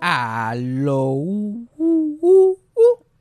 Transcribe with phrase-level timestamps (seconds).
[0.00, 2.55] 阿喽呜呜。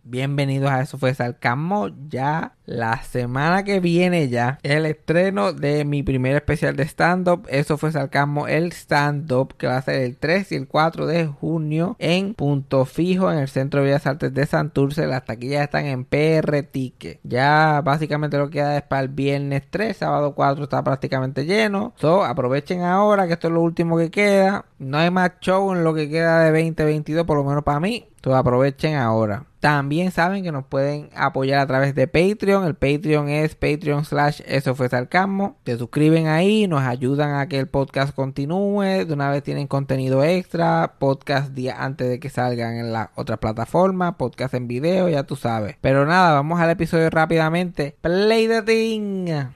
[0.08, 1.89] Bienvenidos a Eso fue Sarcasmo.
[2.09, 7.47] Ya la semana que viene ya el estreno de mi primer especial de stand-up.
[7.49, 11.26] Eso fue Sarcasmo, el stand-up que va a ser el 3 y el 4 de
[11.26, 15.08] junio en Punto Fijo en el Centro de Bellas Artes de Santurce.
[15.08, 17.20] Las taquillas están en PR Ticket.
[17.23, 21.94] Ya básicamente lo que queda es para el viernes 3, sábado 4 está prácticamente lleno.
[21.95, 24.66] So aprovechen ahora que esto es lo último que queda.
[24.77, 28.08] No hay más show en lo que queda de 2022, por lo menos para mí.
[28.23, 29.45] So aprovechen ahora.
[29.66, 32.66] También saben que nos pueden apoyar a través de Patreon.
[32.66, 35.58] El Patreon es Patreon slash Eso Sarcasmo.
[35.66, 39.08] Se suscriben ahí, nos ayudan a que el podcast continúe.
[39.08, 43.38] De una vez tienen contenido extra, podcast día antes de que salgan en la otra
[43.38, 45.78] plataforma, podcast en video, ya tú sabes.
[45.82, 47.98] Pero nada, vamos al episodio rápidamente.
[48.02, 49.56] Play the thing.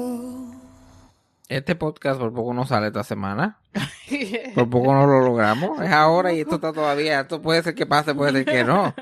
[1.51, 3.59] Este podcast por poco no sale esta semana.
[4.55, 5.81] Por poco no lo logramos.
[5.81, 7.19] Es ahora y esto está todavía.
[7.19, 8.95] Esto puede ser que pase, puede ser que no.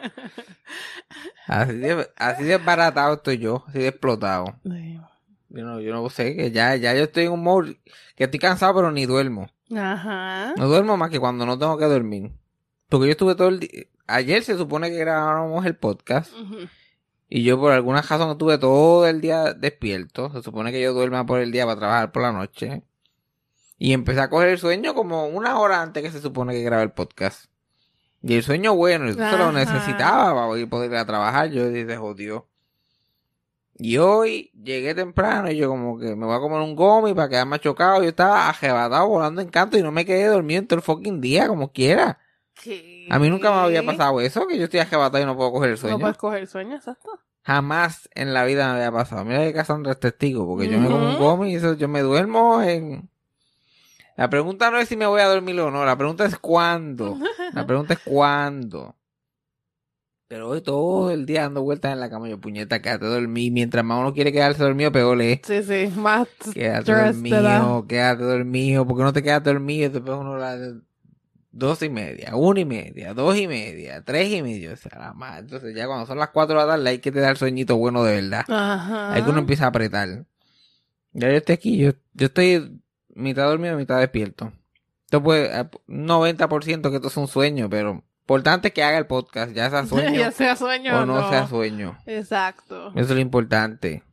[1.47, 4.45] Así de, así de baratado estoy yo, así de explotado.
[4.63, 7.67] Yo no, yo no sé, que ya, ya yo estoy en un modo
[8.15, 9.49] que estoy cansado, pero ni duermo.
[9.75, 10.53] Ajá.
[10.57, 12.31] No duermo más que cuando no tengo que dormir.
[12.87, 13.85] Porque yo estuve todo el día.
[14.05, 16.33] Ayer se supone que grabábamos el podcast.
[16.33, 16.67] Ujú.
[17.29, 20.31] Y yo por alguna razón estuve todo el día despierto.
[20.33, 22.83] Se supone que yo duerma por el día para trabajar por la noche.
[23.77, 26.83] Y empecé a coger el sueño como una hora antes que se supone que grabe
[26.83, 27.45] el podcast.
[28.21, 31.49] Y el sueño bueno, yo se lo necesitaba para poder ir a trabajar.
[31.51, 32.47] Yo dije, jodió.
[33.75, 37.29] Y hoy llegué temprano y yo como que me voy a comer un gomi para
[37.29, 38.01] quedar más chocado.
[38.01, 41.47] Yo estaba ajebatado volando en canto y no me quedé dormido todo el fucking día
[41.47, 42.19] como quiera.
[42.61, 43.07] ¿Qué?
[43.09, 45.71] A mí nunca me había pasado eso, que yo estoy ajebatado y no puedo coger
[45.71, 45.95] el sueño.
[45.95, 47.09] No puedes coger sueño, exacto.
[47.43, 49.23] Jamás en la vida me había pasado.
[49.25, 52.01] Mira que Cassandra es testigo, porque yo me como un gomi y eso, yo me
[52.01, 53.09] duermo en...
[54.17, 57.17] La pregunta no es si me voy a dormir o no, la pregunta es cuándo.
[57.53, 58.95] La pregunta es cuándo.
[60.27, 63.51] Pero hoy todo el día dando vueltas en la cama, yo puñeta, quédate dormido.
[63.51, 65.39] Mientras más uno quiere quedarse dormido, peor es.
[65.43, 68.85] Sí, sí, más Quédate dormido, quédate dormido.
[68.85, 69.89] ¿Por qué no te quedas dormido?
[69.89, 70.55] Después uno la
[71.51, 74.73] dos y media, una y media, dos y media, tres y media.
[74.73, 75.41] O sea, la madre.
[75.41, 78.03] Entonces ya cuando son las cuatro de la tarde hay que te dar sueñito bueno
[78.03, 78.45] de verdad.
[78.47, 79.13] Ajá.
[79.13, 80.25] Ahí que uno empieza a apretar.
[81.13, 84.51] Ya yo estoy aquí, yo, yo estoy mitad dormido, mitad despierto.
[85.05, 89.07] Esto puede, eh, 90% que esto es un sueño, pero importante es que haga el
[89.07, 91.97] podcast, ya sea sueño ya sea sueño o no, sea sueño.
[92.05, 92.89] Exacto.
[92.89, 94.03] Eso es lo importante.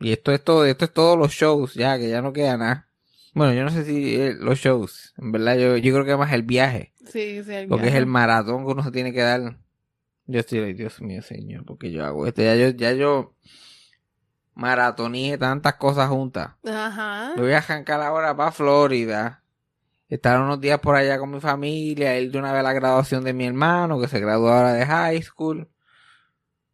[0.00, 2.89] Y esto es todo, esto es todos los shows, ya, que ya no queda nada.
[3.34, 6.32] Bueno, yo no sé si eh, los shows, en verdad yo, yo creo que más
[6.32, 7.52] el viaje, Sí, sí.
[7.52, 9.56] el porque es el maratón que uno se tiene que dar.
[10.26, 13.34] Yo estoy, Dios mío, señor, porque yo hago esto, ya yo, ya yo
[14.54, 16.50] maratoneé tantas cosas juntas.
[16.66, 17.32] Ajá.
[17.36, 19.42] Me voy a arrancar ahora para Florida.
[20.08, 23.22] Estar unos días por allá con mi familia, ir de una vez a la graduación
[23.22, 25.68] de mi hermano, que se graduó ahora de high school.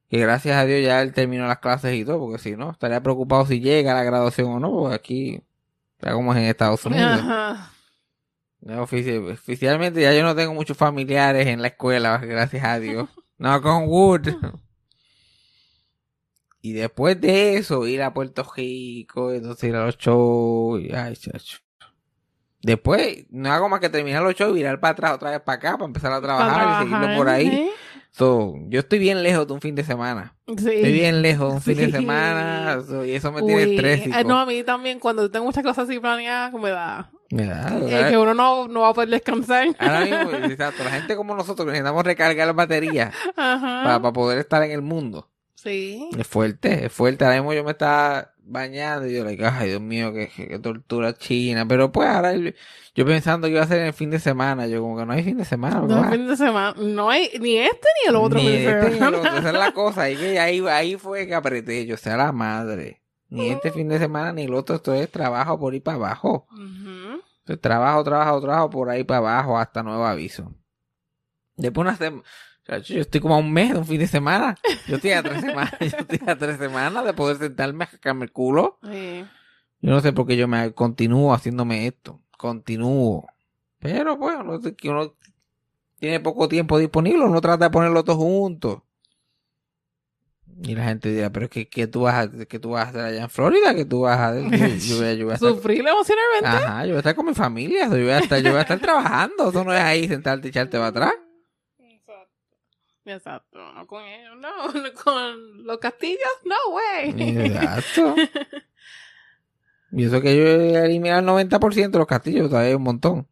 [0.09, 3.03] Que gracias a Dios ya él terminó las clases y todo, porque si no, estaría
[3.03, 5.43] preocupado si llega a la graduación o no, porque aquí,
[6.07, 7.21] ya como es en Estados Unidos.
[7.21, 7.73] Ajá.
[8.63, 13.09] Ofici- oficialmente ya yo no tengo muchos familiares en la escuela, gracias a Dios.
[13.39, 14.29] No con Wood.
[16.63, 20.81] Y después de eso, ir a Puerto Rico, entonces ir a los shows.
[20.83, 21.59] y- Ay, chacho.
[22.63, 25.73] Después, no hago más que terminar los shows, virar para atrás otra vez para acá,
[25.75, 27.71] para empezar a trabajar y seguirlo por ahí.
[28.17, 30.35] So, yo estoy bien lejos de un fin de semana.
[30.47, 30.55] Sí.
[30.55, 32.81] Estoy bien lejos de un fin de semana.
[32.87, 34.17] so, y eso me tiene Uy, estrésico.
[34.19, 37.11] eh, no, a mí también, cuando tengo muchas cosas así planeadas, me da.
[37.31, 38.11] Me da, Es ¿verdad?
[38.11, 39.69] que uno no, no va a poder descansar.
[39.79, 43.83] Ahora mismo, exacto, la gente como nosotros que necesitamos recargar las baterías Ajá.
[43.85, 45.29] para, para poder estar en el mundo.
[45.55, 46.09] Sí.
[46.17, 47.25] Es fuerte, es fuerte.
[47.25, 51.67] Ahora mismo yo me estaba bañando y yo le ay Dios mío, qué, tortura china.
[51.67, 52.35] Pero pues ahora
[52.95, 55.13] yo, pensando que iba a ser en el fin de semana, yo como que no
[55.13, 56.11] hay fin de semana, No, ¿verdad?
[56.13, 56.75] fin de semana.
[56.81, 59.49] No hay ni este ni el otro Ni fin de este ni el otro, esa
[59.49, 60.03] es la cosa.
[60.03, 63.03] Ahí, que ahí, ahí fue que apreté, yo sea la madre.
[63.29, 66.47] Ni este fin de semana ni el otro, esto es trabajo por ahí para abajo.
[67.47, 70.55] Es trabajo, trabajo, trabajo por ahí para abajo hasta nuevo aviso.
[71.57, 72.23] Después una semana,
[72.85, 74.57] yo estoy como a un mes de un fin de semana.
[74.89, 78.25] Yo estoy a tres semanas, yo estoy a tres semanas de poder sentarme a sacarme
[78.25, 78.79] el culo.
[78.83, 79.25] Sí.
[79.81, 82.21] Yo no sé por qué yo me continúo haciéndome esto.
[82.39, 83.27] Continúo.
[83.79, 85.15] Pero bueno, no sé, que uno
[85.99, 88.83] tiene poco tiempo disponible, uno trata de ponerlo todo juntos.
[90.63, 92.89] Y la gente dirá, pero es que ¿qué tú vas a, qué tú vas a
[92.89, 93.75] hacer allá en Florida?
[93.75, 94.35] que tú vas a?
[94.35, 96.47] Yo, yo voy a- yo voy a estar- Sufrir emocionalmente.
[96.65, 98.63] Ajá, yo voy a estar con mi familia, yo voy a estar, yo voy a
[98.63, 99.51] estar trabajando.
[99.51, 101.13] Eso no es ahí sentarte y echarte para atrás.
[103.07, 103.73] Exacto.
[103.73, 104.93] No con ellos, no.
[105.05, 107.47] Con los castillos, no way.
[107.47, 108.15] Exacto.
[109.93, 113.29] Y eso que yo he eliminado el 90% de los castillos, todavía hay un montón.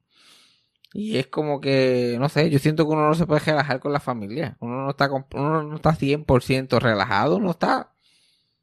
[0.93, 3.93] Y es como que, no sé, yo siento que uno no se puede relajar con
[3.93, 4.57] la familia.
[4.61, 7.91] Uno no está, uno no está 100% relajado, uno está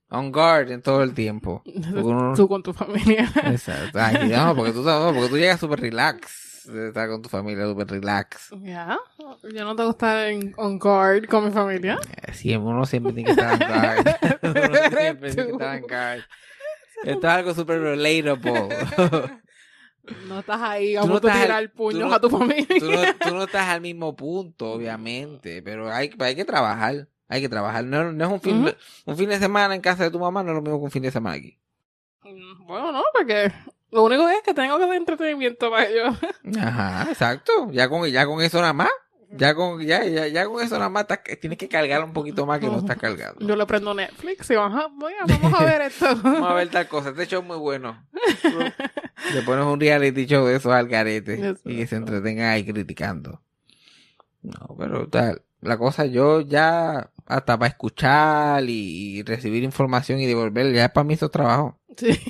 [0.09, 1.61] on guard en todo el tiempo.
[1.93, 3.29] Uno- Tú con tu familia.
[3.45, 3.99] Exacto.
[4.01, 6.50] Ay, no, porque tú, no, porque tú llegas súper relax.
[6.65, 8.49] De Estar con tu familia súper relax.
[8.61, 8.97] Ya.
[9.17, 11.99] Yo no tengo que estar en, on guard con mi familia.
[12.27, 14.15] Eh, Siempre, uno siempre tiene que estar en guard.
[14.43, 16.19] uno siempre tiene que estar en guard.
[17.03, 18.69] Esto es algo súper relatable.
[20.27, 22.65] No estás ahí a no estás al- tirar puños no- a tu familia.
[22.79, 27.07] tú, no, tú no estás al mismo punto, obviamente, pero hay, hay que trabajar.
[27.27, 27.85] Hay que trabajar.
[27.85, 28.75] No, no es un fin, Ujú.
[29.05, 30.91] un fin de semana en casa de tu mamá, no es lo mismo que un
[30.91, 31.57] fin de semana aquí.
[32.23, 33.51] Mm, Bueno, no, porque
[33.91, 36.17] lo único es que tengo que dar entretenimiento para ellos.
[36.59, 37.69] Ajá, exacto.
[37.71, 38.89] Ya con, ya con eso nada más.
[39.33, 41.05] Ya con, ya, ya, ya con eso nada más
[41.39, 43.47] tienes que cargar un poquito más que no estás cargando.
[43.47, 46.05] Yo le prendo Netflix y ajá, voy a- vamos a ver esto.
[46.21, 47.09] Vamos a ver tal cosa.
[47.11, 48.05] Este show es muy bueno.
[49.33, 53.41] Le pones un reality show de esos al garete y que se entretengan ahí criticando.
[54.41, 55.43] No, pero tal.
[55.61, 61.05] La cosa, yo ya hasta para escuchar y, y recibir información y devolver, ya para
[61.05, 61.79] mí eso es trabajo.
[61.95, 62.09] Sí.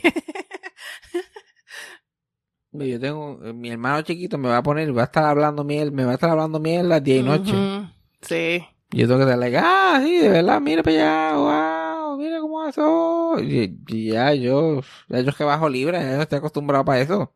[2.73, 6.05] Yo tengo, mi hermano chiquito me va a poner, va a estar hablando miel, me
[6.05, 7.51] va a estar hablando miel las 10 y noche.
[7.51, 7.87] Ujú.
[8.21, 8.63] Sí.
[8.93, 12.39] Y yo tengo que estar like, ah, sí, de verdad, mira para allá, wow, mira
[12.39, 13.35] cómo eso.
[13.41, 17.01] Y, y ya yo, ya yo es que bajo libre, ya yo estoy acostumbrado para
[17.01, 17.33] eso.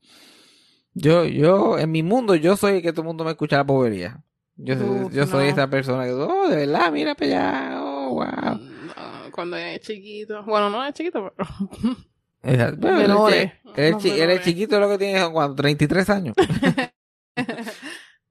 [0.93, 3.65] Yo, yo, en mi mundo, yo soy el que todo el mundo me escucha la
[3.65, 4.23] povería.
[4.55, 5.51] Yo, Uf, yo soy no.
[5.51, 8.57] esa persona que, oh, de verdad, mira para allá, oh, wow.
[8.57, 10.43] No, Cuando es chiquito.
[10.43, 11.49] Bueno, no es chiquito, pero.
[12.45, 12.77] Exacto.
[12.81, 13.51] Bueno, él, Menores.
[13.75, 16.35] él, Los chi- él es chiquito, lo que tiene son cuando 33 años.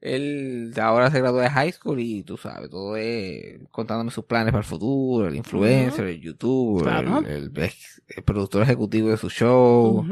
[0.01, 4.53] él ahora se graduó de high school y tú sabes, todo es contándome sus planes
[4.53, 7.19] para el futuro, el influencer, el youtuber, Claro.
[7.21, 10.05] el, el ex- el productor ejecutivo de su show.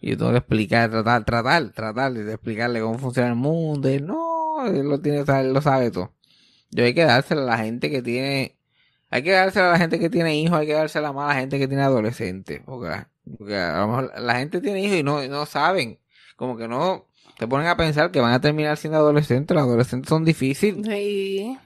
[0.00, 3.88] Y yo tengo que explicar, tratar, tratar, tratar de explicarle cómo funciona el mundo.
[3.88, 6.12] Y él, no, él lo tiene, él lo sabe todo.
[6.70, 8.58] Yo hay que dársela a la gente que tiene,
[9.10, 11.40] hay que dársela a la gente que tiene hijos, hay que dársela más a la
[11.40, 12.60] gente que tiene adolescentes.
[12.66, 12.88] Porque,
[13.38, 15.98] porque a lo mejor la gente tiene hijos y no, no saben.
[16.36, 17.06] Como que no,
[17.38, 19.54] te ponen a pensar que van a terminar siendo adolescentes.
[19.54, 20.86] Los adolescentes son difíciles.
[20.86, 21.58] Sí.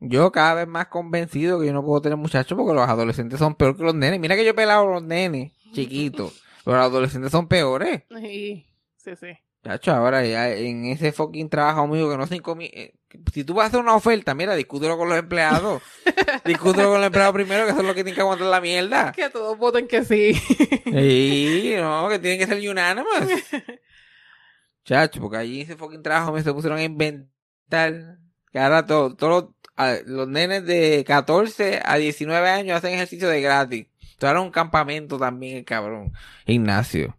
[0.00, 3.54] Yo cada vez más convencido que yo no puedo tener muchachos porque los adolescentes son
[3.54, 4.18] peor que los nenes.
[4.18, 6.42] Mira que yo he pelado a los nenes chiquitos.
[6.64, 8.02] Pero los adolescentes son peores.
[8.20, 8.66] Sí.
[8.96, 9.38] Sí, sí.
[9.64, 12.94] Chacho, ahora ya en ese fucking trabajo mío que no se eh,
[13.32, 15.80] Si tú vas a hacer una oferta, mira, discútelo con los empleados.
[16.44, 19.12] discútelo con los empleados primero, que son los que tienen que aguantar la mierda.
[19.16, 20.34] Que todos voten que sí.
[20.34, 23.12] Sí, no, que tienen que ser unánimos.
[24.84, 28.18] Chacho, porque allí en ese fucking trabajo me se pusieron a inventar
[28.50, 33.28] que ahora todo- todos los, a- los nenes de 14 a 19 años hacen ejercicio
[33.28, 33.86] de gratis.
[34.20, 36.12] Era un campamento también, el cabrón.
[36.46, 37.16] Ignacio.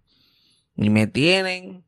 [0.76, 1.84] Y me tienen.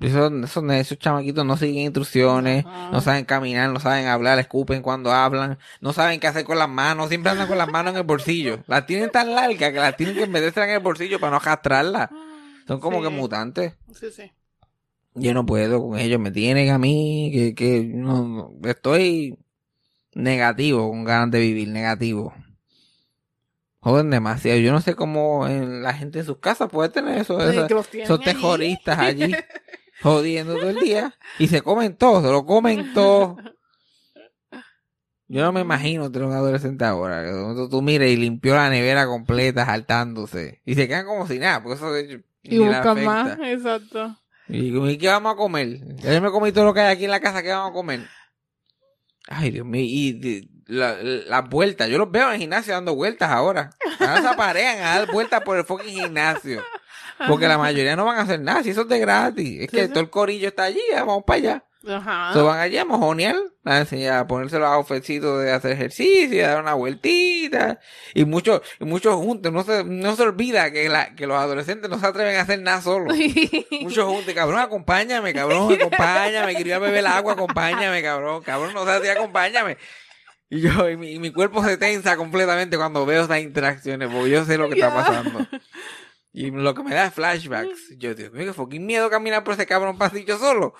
[0.00, 2.90] Esos, esos, esos chamaquitos no siguen instrucciones, Ajá.
[2.90, 6.68] no saben caminar, no saben hablar, escupen cuando hablan, no saben qué hacer con las
[6.70, 8.60] manos, siempre andan con las manos en el bolsillo.
[8.66, 12.08] Las tienen tan largas que las tienen que meterse en el bolsillo para no arrastrarlas.
[12.66, 13.04] Son como Sí.
[13.04, 13.74] que mutantes.
[13.94, 14.32] Sí, sí.
[15.14, 19.36] Yo no puedo con ellos, me tienen a mí, que, que no, no, estoy
[20.14, 22.32] negativo, con ganas de vivir, negativo.
[23.80, 24.58] Joden demasiado.
[24.60, 28.20] Yo no sé cómo en la gente en sus casas puede tener eso, Sí, esos
[28.20, 28.24] allí.
[28.24, 29.34] terroristas allí,
[30.02, 31.14] jodiendo todo el día.
[31.38, 33.36] Y se comen todo, se lo comen todo.
[35.28, 37.22] Yo no me imagino tener un adolescente ahora.
[37.22, 40.60] Que de momento tú mires y limpió la nevera completa, saltándose.
[40.64, 43.38] Y se quedan como si nada, porque eso de- Y buscan más.
[43.42, 44.16] Exacto.
[44.48, 45.78] Y, ¿y qué vamos a comer?
[45.98, 47.74] Ya yo me comí todo lo que hay aquí en la casa, ¿qué vamos a
[47.74, 48.00] comer?
[49.28, 53.30] Ay, Dios mío, y la- las vueltas, yo los veo en el gimnasio dando vueltas
[53.30, 53.70] ahora.
[54.00, 56.60] Ahora se aparean a dar vueltas por el fucking gimnasio.
[57.28, 59.62] Porque la mayoría no van a hacer nada, si eso es de gratis.
[59.62, 59.90] Es que Sí, sí.
[59.90, 61.64] todo el corillo está allí, vamos para allá.
[61.88, 62.34] Ajá.
[62.34, 66.48] Se van allí a mojonear, a enseñar, a ponerse los outfitcitos de hacer ejercicio, a
[66.48, 67.80] dar una vueltita.
[68.12, 71.88] Y muchos, y muchos juntos, no se, no se olvida que, la, que los adolescentes
[71.88, 73.16] no se atreven a hacer nada solos.
[73.80, 78.84] Muchos juntos, cabrón, acompáñame, cabrón, acompáñame, quiero ir a beber agua, acompáñame, cabrón, cabrón, no
[78.84, 79.78] seas así, acompáñame.
[80.50, 84.30] Y yo, y mi, y mi cuerpo se tensa completamente cuando veo estas interacciones, porque
[84.30, 85.46] yo sé lo que está pasando.
[86.32, 87.96] Y lo que me da flashbacks.
[87.98, 90.74] Yo, Dios mío, que fucking miedo caminar por ese cabrón pasillo solo.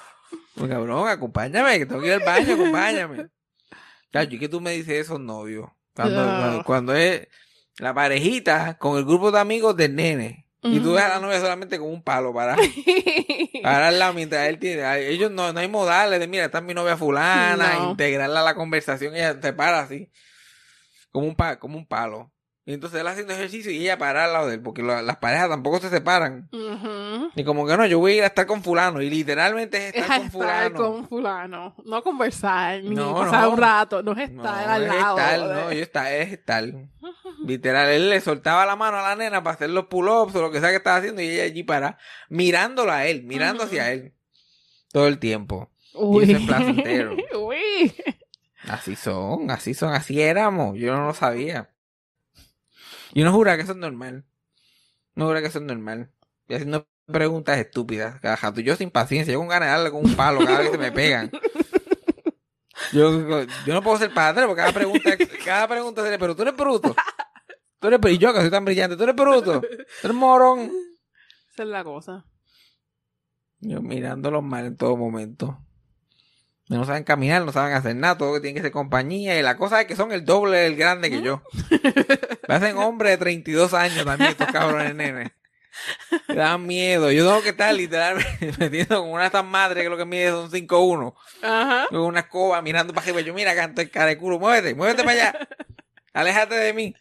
[0.54, 3.26] Pues, cabrón, acompáñame, que tengo que ir al baño, acompáñame.
[4.12, 5.68] Chacho, ¿y qué tú me dices de esos novios?
[5.94, 7.26] Cuando, cuando, cuando es
[7.78, 10.46] la parejita con el grupo de amigos del nene.
[10.62, 12.54] Y tú ves a la novia solamente con un palo para,
[13.62, 15.08] para al lado mientras él tiene.
[15.08, 17.90] Ellos no, no hay modales de, mira, está mi novia fulana, No.
[17.92, 19.14] integrarla a la conversación.
[19.14, 20.10] Ella se para así,
[21.10, 22.30] como un, pa, como un palo.
[22.70, 25.48] Y entonces él haciendo ejercicio y ella para al lado de él, porque las parejas
[25.48, 26.48] tampoco se separan.
[27.34, 29.02] Y como que no, yo voy a ir a estar con fulano.
[29.02, 30.76] Y literalmente es Es estar con estar fulano.
[30.76, 31.74] con fulano.
[31.84, 33.50] No conversar, ni No, pasar no.
[33.50, 34.02] un rato.
[34.04, 35.18] No es No, estar al es lado.
[35.18, 36.64] estar, no, yo está, es estar.
[37.44, 40.52] Literal, él le soltaba la mano a la nena para hacer los pull-ups o lo
[40.52, 41.98] que sea que estaba haciendo y ella allí para,
[42.28, 43.70] mirándolo a él, mirando Ujú.
[43.72, 44.12] hacia él.
[44.92, 45.70] Todo el tiempo.
[45.94, 46.30] Uy.
[46.30, 47.16] es placentero.
[47.40, 47.92] Uy.
[48.68, 50.76] Así son, así son, así éramos.
[50.78, 51.70] Yo no lo sabía.
[53.12, 54.24] Y uno jura que eso es normal.
[55.14, 56.12] No jura que eso es normal.
[56.48, 58.20] Y haciendo preguntas estúpidas.
[58.20, 58.54] Cada.
[58.60, 60.78] Yo sin paciencia, yo con ganas de darle con un palo cada vez que se
[60.78, 61.30] me pegan.
[62.92, 65.10] Yo, yo no puedo ser padre porque cada pregunta,
[65.44, 66.96] cada pregunta sería, pero tú eres bruto.
[67.78, 69.60] Tú eres, y yo que soy tan brillante, tú eres bruto.
[69.60, 69.68] Tú
[70.02, 70.70] eres morón.
[71.52, 72.26] Esa es la cosa.
[73.60, 75.58] Yo mirándolos mal en todo momento.
[76.76, 79.36] No saben caminar, no saben hacer nada, todo que tienen que ser compañía.
[79.36, 81.42] Y la cosa es que son el doble del grande que yo.
[82.48, 85.32] Me hacen hombres de 32 años también estos cabrones nenes.
[86.28, 87.10] Me dan miedo.
[87.10, 90.30] Yo tengo que estar literalmente metiendo con una de estas madres que lo que mide
[90.30, 91.14] son 5'1.
[91.42, 91.86] Ajá.
[91.88, 93.20] Con una escoba mirando para arriba.
[93.20, 94.38] Yo, mira, canto el cara de culo.
[94.38, 95.48] Muévete, muévete para allá.
[96.12, 96.94] Aléjate de mí.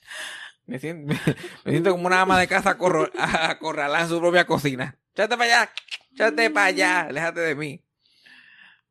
[0.66, 1.14] Me siento,
[1.64, 4.98] me siento como una ama de casa acorralada en su propia cocina.
[5.14, 5.72] Échate para allá.
[6.14, 7.02] Échate para allá.
[7.02, 7.84] Aléjate de mí.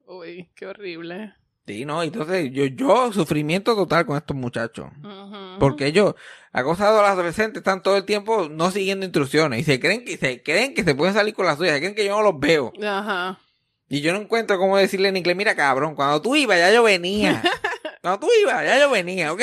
[0.08, 1.34] Uy, qué horrible.
[1.66, 4.86] Sí, no, entonces yo, yo, sufrimiento total con estos muchachos.
[5.04, 5.58] Ujú.
[5.60, 6.14] Porque ellos,
[6.50, 9.60] acosados a los adolescentes, están todo el tiempo no siguiendo instrucciones.
[9.60, 11.74] Y se creen que, se creen que se pueden salir con las suyas.
[11.74, 12.72] Se creen que yo no los veo.
[12.82, 13.38] Ajá.
[13.86, 16.82] Y yo no encuentro cómo decirle en inglés, mira cabrón, cuando tú ibas ya yo
[16.82, 17.42] venía.
[18.00, 19.42] cuando tú ibas ya yo venía, ¿ok?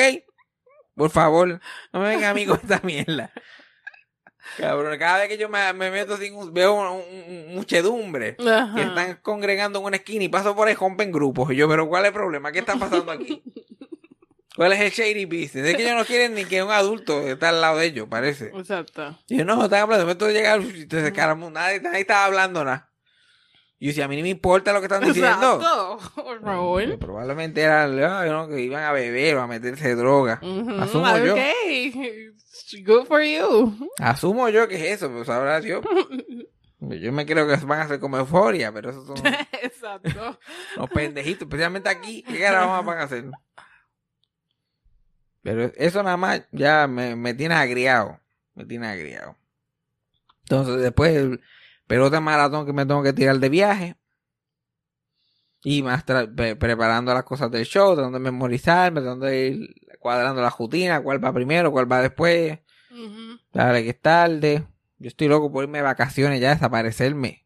[0.96, 1.60] Por favor,
[1.92, 3.30] no me vengan a mí con esta mierda.
[4.58, 7.02] Cabrón, cada vez que yo me, me meto sin un- veo un-
[7.48, 8.72] un- muchedumbre Ajá.
[8.74, 11.52] que están congregando en una esquina y paso por ahí, rompen grupos.
[11.52, 12.52] Y yo, pero ¿cuál es el problema?
[12.52, 13.42] ¿Qué está pasando aquí?
[14.56, 15.66] ¿Cuál es el shady business?
[15.66, 18.46] Es que ellos no quieren ni que un adulto esté al lado de ellos, parece.
[18.56, 19.18] Exacto.
[19.28, 20.30] Y yo, no, están hablando, de momento
[20.88, 22.90] secaron, nadie, nadie estaba hablando nada.
[23.78, 25.56] Y yo decía, a mí ni me importa lo que están diciendo.
[25.56, 25.98] Exacto.
[26.14, 26.84] Por favor.
[26.86, 30.40] Que probablemente eran ay, no, que iban a beber o a meterse droga.
[30.42, 30.80] Ujú.
[30.80, 31.32] Asumo yo.
[31.34, 32.32] Okay.
[32.84, 33.90] Good for you.
[33.98, 35.82] Asumo yo que es eso, pues ahora yo.
[36.78, 39.16] Yo me creo que van a ser como euforia, pero esos son
[39.62, 40.38] Exacto.
[40.76, 42.22] los pendejitos, especialmente aquí.
[42.22, 43.24] ¿Qué carajo van a hacer?
[45.42, 48.20] Pero eso nada más ya me, me tiene agriado.
[48.54, 49.36] Me tiene agriado.
[50.42, 51.38] Entonces, después,
[51.86, 53.96] pelota maratón que me tengo que tirar de viaje.
[55.62, 60.40] Y más pre- preparando las cosas del show, tratando de memorizarme, tratando de ir cuadrando
[60.40, 62.58] la rutina, cuál va primero, cuál va después.
[62.90, 63.40] Ujú.
[63.52, 64.64] Dale que es tarde.
[64.98, 67.44] Yo estoy loco por irme de vacaciones ya, desaparecerme.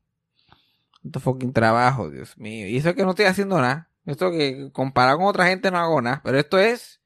[1.03, 2.67] Esto fucking trabajo, Dios mío.
[2.69, 3.89] Y eso es que no estoy haciendo nada.
[4.05, 6.21] Esto que comparado con otra gente no hago nada.
[6.23, 7.01] Pero esto es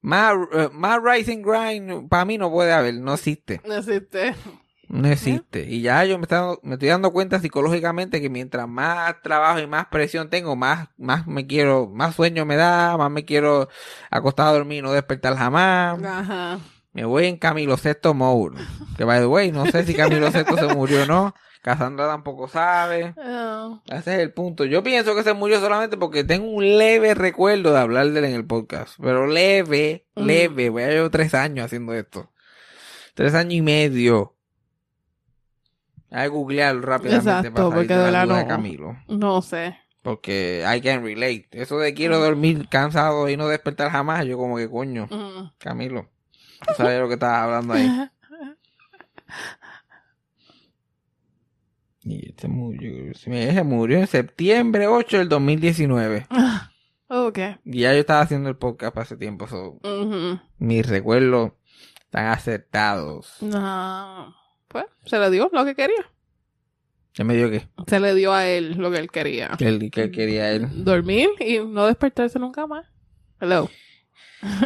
[0.00, 3.60] más, eh, más Rising Grind para mí no puede haber, no existe.
[3.66, 4.34] No existe.
[4.92, 5.64] No existe.
[5.70, 9.66] Y ya yo me, está- me estoy dando cuenta psicológicamente que mientras más trabajo y
[9.66, 13.68] más presión tengo, más, más me quiero, más sueño me da, más me quiero
[14.10, 15.98] acostar a dormir y no despertar jamás.
[16.04, 16.58] Ajá.
[16.92, 18.60] Me voy en Camilo Sexto Mode.
[18.98, 21.34] Que by the way, no sé si Camilo Sexto se murió o no.
[21.62, 23.14] Cassandra tampoco sabe.
[23.16, 23.80] Oh.
[23.86, 24.66] Ese es el punto.
[24.66, 28.24] Yo pienso que se murió solamente porque tengo un leve recuerdo de hablar de él
[28.26, 28.96] en el podcast.
[29.00, 30.22] Pero leve, Mm.
[30.26, 30.68] leve.
[30.68, 32.30] Voy a llevar tres años haciendo esto.
[33.14, 34.34] Tres años y medio.
[36.12, 38.46] Hay que googlearlo rápidamente Exacto, para porque de la no.
[38.46, 38.96] Camilo.
[39.08, 39.78] No sé.
[40.02, 41.48] Porque I can relate.
[41.52, 44.24] Eso de quiero dormir cansado y no despertar jamás.
[44.26, 45.06] Yo como que coño.
[45.10, 45.52] Mm.
[45.58, 46.08] Camilo.
[46.66, 47.88] Tú sabes lo que estabas hablando ahí.
[52.04, 56.26] Y este murió, se murió en septiembre 8 del 2019.
[57.14, 57.38] Ok.
[57.66, 59.46] Y ya yo estaba haciendo el podcast para ese tiempo.
[59.46, 59.78] so,
[60.56, 61.52] mis recuerdos
[62.04, 63.36] Están acertados.
[63.42, 64.34] No.
[64.72, 66.10] Pues, se le dio lo que quería.
[67.12, 67.68] ¿Qué me dio qué?
[67.86, 69.50] Se le dio a él lo que él quería.
[69.58, 70.66] Que él, que él quería él.
[70.82, 72.86] Dormir y no despertarse nunca más.
[73.38, 73.68] Hello.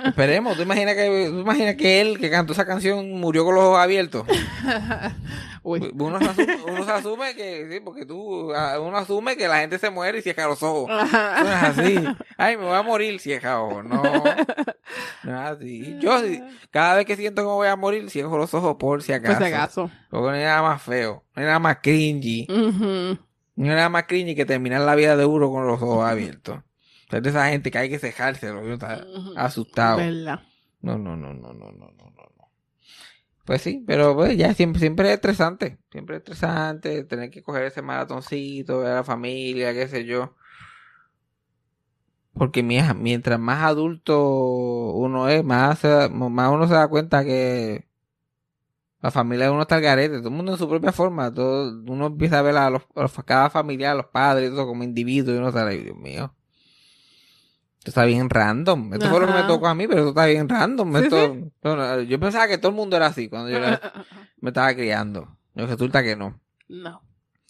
[0.04, 0.56] Esperemos.
[0.56, 3.78] ¿Tú imaginas que, tú imaginas que él, que cantó esa canción, murió con los ojos
[3.78, 4.26] abiertos?
[5.62, 5.92] Uy.
[5.98, 9.78] Uno se asume, uno se asume que, sí, porque tú, uno asume que la gente
[9.78, 10.88] se muere y cierra los ojos.
[10.88, 12.04] No es así.
[12.36, 13.84] Ay, me voy a morir, cierra ojos.
[13.84, 15.96] No, no es así.
[16.00, 16.12] Yo,
[16.70, 19.20] cada vez que siento que me voy a morir, cierro los ojos por si Por
[19.20, 19.38] acaso.
[19.44, 19.90] si acaso.
[20.08, 22.46] Porque no hay nada más feo, no hay nada más cringy.
[22.48, 23.18] Ujú.
[23.56, 26.60] No hay nada más cringy que terminar la vida de uno con los ojos abiertos.
[27.10, 29.98] De esa gente que hay que cejárselo, uno está asustado.
[29.98, 30.40] ¿Verdad?
[30.82, 32.10] No, no, no, no, no, no, no, no.
[32.36, 32.50] no.
[33.44, 35.78] Pues sí, pero pues, ya siempre, siempre es estresante.
[35.92, 40.36] Siempre es estresante tener que coger ese maratoncito, ver a la familia, qué sé yo.
[42.34, 45.82] Porque mi- mientras más adulto uno es, más,
[46.12, 47.86] más uno se da cuenta que
[49.00, 51.32] la familia de uno está al garete, todo el mundo en su propia forma.
[51.32, 54.84] Todo, uno empieza a ver a, los, a cada familia, a los padres, todo como
[54.84, 56.34] individuos, y uno ahí, Dios mío.
[57.86, 58.94] Esto está bien random.
[58.94, 60.96] Esto fue lo que me tocó a mí, pero esto está bien random.
[60.96, 63.80] Esto- yo pensaba que todo el mundo era así cuando yo era-
[64.40, 65.38] me estaba criando.
[65.54, 66.40] Resulta que no.
[66.68, 67.02] No.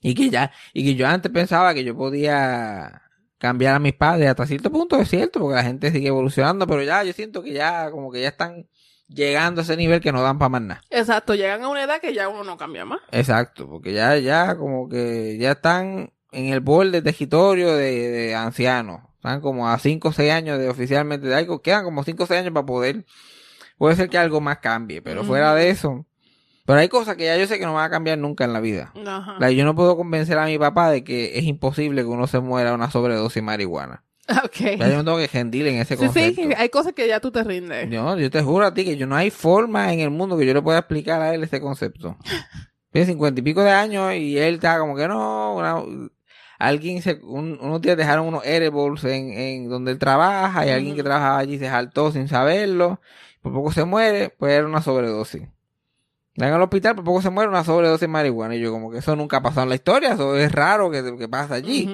[0.03, 3.01] Y que ya, y que yo antes pensaba que yo podía
[3.39, 6.83] cambiar a mis padres hasta cierto punto, es cierto, porque la gente sigue evolucionando, pero
[6.83, 8.69] ya yo siento que ya, como que ya están
[9.09, 10.81] llegando a ese nivel que no dan para más nada.
[10.91, 13.01] Exacto, llegan a una edad que ya uno no cambia más.
[13.11, 19.01] Exacto, porque ya, ya, como que ya están en el borde territorio de, de ancianos.
[19.17, 21.63] Están como a 5 o 6 años de oficialmente de algo.
[21.63, 23.05] Quedan como 5 o 6 años para poder.
[23.79, 26.07] Puede ser que algo más cambie, pero fuera de eso.
[26.65, 28.61] Pero hay cosas que ya yo sé que no van a cambiar nunca en la
[28.61, 28.93] vida.
[29.07, 29.37] Ajá.
[29.39, 32.41] Like, yo no puedo convencer a mi papá de que es imposible que uno se
[32.41, 34.03] muera una sobredosis de marihuana.
[34.45, 34.57] Ok.
[34.79, 36.43] Ya yo no tengo que rendir en ese Sí, concepto.
[36.43, 37.89] sí, hay cosas que ya tú te rindes.
[37.91, 40.45] Yo, yo te juro a ti que yo no hay forma en el mundo que
[40.47, 42.17] yo le pueda explicar a él ese concepto.
[42.91, 45.83] Tiene cincuenta y pico de años y él está como que no, una-
[46.59, 50.95] alguien se, un- unos días dejaron unos edibles en, en donde él trabaja y alguien
[50.97, 53.01] que trabajaba allí se saltó sin saberlo,
[53.43, 55.43] por poco se muere, pues era una sobredosis.
[56.35, 58.99] Llegan al hospital, por poco se muere una sobredosis de marihuana y yo como que
[58.99, 61.87] eso nunca ha pasado en la historia, eso es raro que, que pasa allí.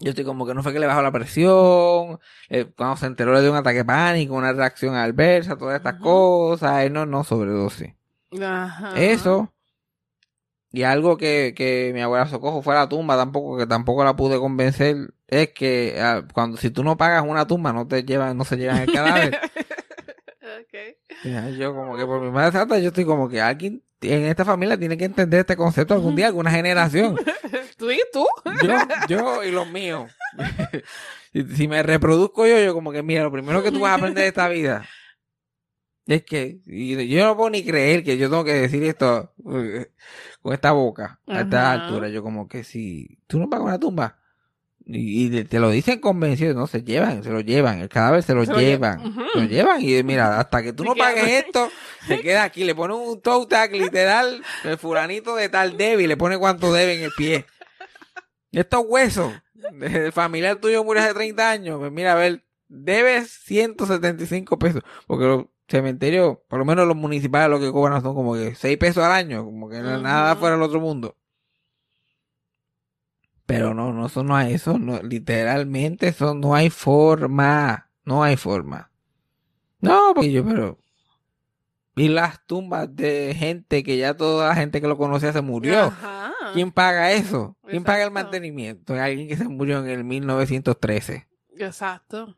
[0.00, 3.40] Yo estoy como que no fue que le bajó la presión, eh, cuando se enteró
[3.42, 7.94] dio un ataque de pánico, una reacción adversa, todas estas cosas, eh, no, no sobredosis.
[8.40, 8.92] Ajá.
[8.96, 9.52] Eso,
[10.70, 14.16] y algo que, que mi abuela Socojo fue a la tumba, tampoco, que tampoco la
[14.16, 18.36] pude convencer, es que ah, cuando si tú no pagas una tumba, no te llevan,
[18.36, 19.38] no se llevan el cadáver.
[20.60, 20.96] Ok.
[21.24, 24.44] Ya, yo como que por mi madre santa, yo estoy como que alguien en esta
[24.44, 27.16] familia tiene que entender este concepto algún día, alguna generación.
[27.76, 28.26] ¿Tú y tú?
[28.62, 28.74] Yo,
[29.08, 30.10] yo y los míos.
[31.32, 33.94] si, si me reproduzco yo, yo como que, mira, lo primero que tú vas a
[33.94, 34.84] aprender de esta vida
[36.08, 39.92] es que, yo no puedo ni creer que yo tengo que decir esto eh,
[40.42, 42.08] con esta boca a esta altura.
[42.08, 44.18] Yo como que si tú no pagas una tumba
[44.86, 48.34] y, y te- lo dicen convencidos, no, se llevan, se lo llevan, el cadáver se
[48.34, 51.44] lo Se lo llevan, se lo llevan y mira, hasta que tú no queda- pagues
[51.44, 51.70] esto,
[52.06, 56.06] se queda aquí, le ponen un toe tag literal, el fulanito de tal debe y
[56.06, 57.44] le pone cuánto debe en el pie.
[58.50, 59.30] Estos huesos,
[59.82, 65.24] el familiar tuyo murió hace 30 años, pues mira, a ver, debes 175 pesos, porque
[65.26, 69.04] los cementerios, por lo menos los municipales, lo que cobran son como que 6 pesos
[69.04, 71.16] al año, como que nada fuera del otro mundo.
[73.46, 78.36] Pero no, no, eso no hay, eso no, literalmente, eso no hay forma, no hay
[78.36, 78.90] forma.
[79.80, 80.78] No, porque yo, pero,
[81.96, 85.84] y las tumbas de gente que ya toda la gente que lo conocía se murió.
[85.84, 86.32] Ajá.
[86.54, 87.56] ¿Quién paga eso?
[87.66, 88.94] ¿Quién paga el mantenimiento?
[88.94, 91.28] Alguien que se murió en el 1913.
[91.58, 92.36] Exacto.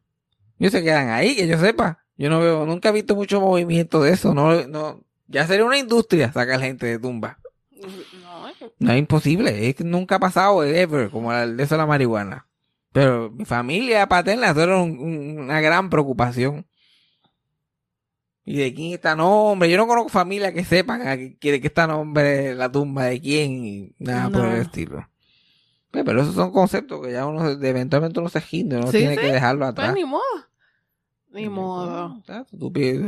[0.58, 2.04] Ellos se quedan ahí, que yo sepa.
[2.20, 4.34] Yo no veo, nunca he visto mucho movimiento de eso.
[4.34, 7.38] No, no, ya sería una industria sacar gente de tumba.
[8.22, 11.62] No, es que- No es imposible, es que nunca ha pasado ever, como la- de
[11.62, 12.46] eso de la marihuana.
[12.92, 16.66] Pero mi familia paterna, eso era un- un- una gran preocupación.
[18.44, 19.70] ¿Y de quién está nombre?
[19.70, 23.04] Yo no conozco familia que sepan a que, que de qué está nombre la tumba
[23.04, 25.08] de quién y nada por el estilo.
[25.90, 29.14] Pues, Pero esos son conceptos que ya uno eventualmente uno se ginde, uno Sí, tiene
[29.14, 29.20] sí.
[29.22, 29.94] que dejarlo Pues atrás.
[29.94, 30.22] ni modo.
[31.32, 32.22] Ni modo.
[32.58, 32.98] Tú, pi-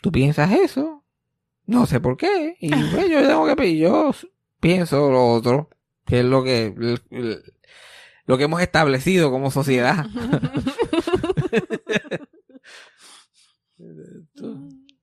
[0.00, 1.04] tú piensas eso,
[1.66, 4.12] no sé por qué, y pues, yo tengo que pedir, yo
[4.60, 5.70] pienso lo otro,
[6.06, 6.74] que es lo que
[8.26, 10.06] lo que hemos establecido como sociedad.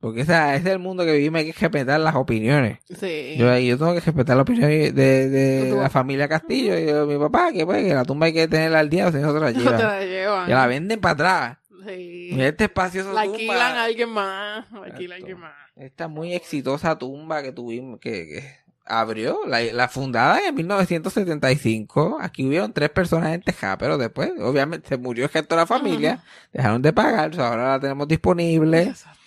[0.10, 2.80] Porque esa, ese es el mundo que vivimos, hay que respetar las opiniones.
[3.00, 3.36] Sí.
[3.38, 7.18] Yo, yo tengo que respetar la opinión de, de la familia Castillo y de mi
[7.18, 9.40] papá, que pues que la tumba hay que tenerla al día, o si no se
[9.40, 10.42] la No te llevan.
[10.42, 10.70] la llevan.
[10.70, 11.58] Venden para atrás.
[11.88, 12.30] Sí.
[12.40, 13.36] Este espacioso La tumba.
[13.38, 14.72] alquilan a alguien más.
[14.72, 15.54] La alquilan a alguien más.
[15.76, 18.44] Esta muy exitosa tumba que tuvimos, que, que
[18.86, 22.18] abrió, la, la fundada en 1975.
[22.22, 25.68] Aquí hubieron tres personas en Texas, pero después, obviamente, se murió el gesto de la
[25.68, 26.24] familia.
[26.52, 28.84] Dejaron de pagar, so ahora la tenemos disponible.
[28.84, 29.19] Exacto.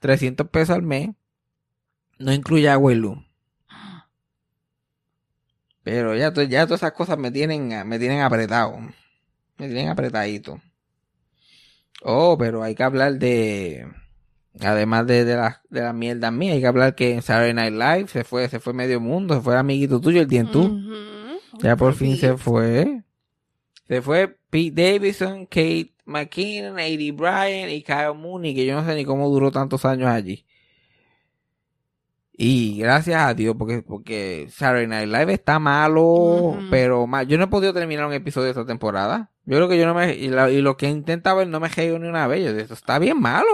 [0.00, 1.10] 300 pesos al mes.
[2.18, 3.18] No incluye agua y luz.
[5.82, 8.78] Pero ya, ya todas esas cosas me tienen, me tienen apretado.
[9.58, 10.60] Me tienen apretadito.
[12.02, 13.86] Oh, pero hay que hablar de...
[14.60, 17.72] Además de, de las de las mierdas mías, hay que hablar que en Saturday Night
[17.72, 20.62] Live se fue, se fue medio mundo, se fue el amiguito tuyo, el Tientú.
[20.62, 21.60] Ujú.
[21.62, 23.04] Ya por fin se fue.
[23.86, 27.12] Se fue Pete Davidson, Kate McKinnon, A.D.
[27.12, 30.44] Bryan y Kyle Mooney, que yo no sé ni cómo duró tantos años allí.
[32.32, 37.26] Y gracias a Dios, porque, porque Saturday Night Live está malo, pero mal.
[37.26, 39.30] Yo no he podido terminar un episodio de esta temporada.
[39.44, 40.14] Yo creo que yo no me...
[40.14, 42.42] Y, la- y lo que he intentado ver no me he reído ni una vez.
[42.42, 43.46] Yo esto está bien malo.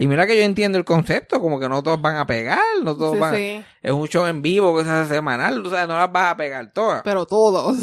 [0.00, 2.96] Y mira que yo entiendo el concepto, como que no todos van a pegar, no
[2.96, 3.34] todos Sí, van...
[3.34, 3.62] sí.
[3.82, 6.36] Es un show en vivo que se hace semanal, o sea, no las vas a
[6.36, 7.02] pegar todas.
[7.02, 7.76] Pero todos.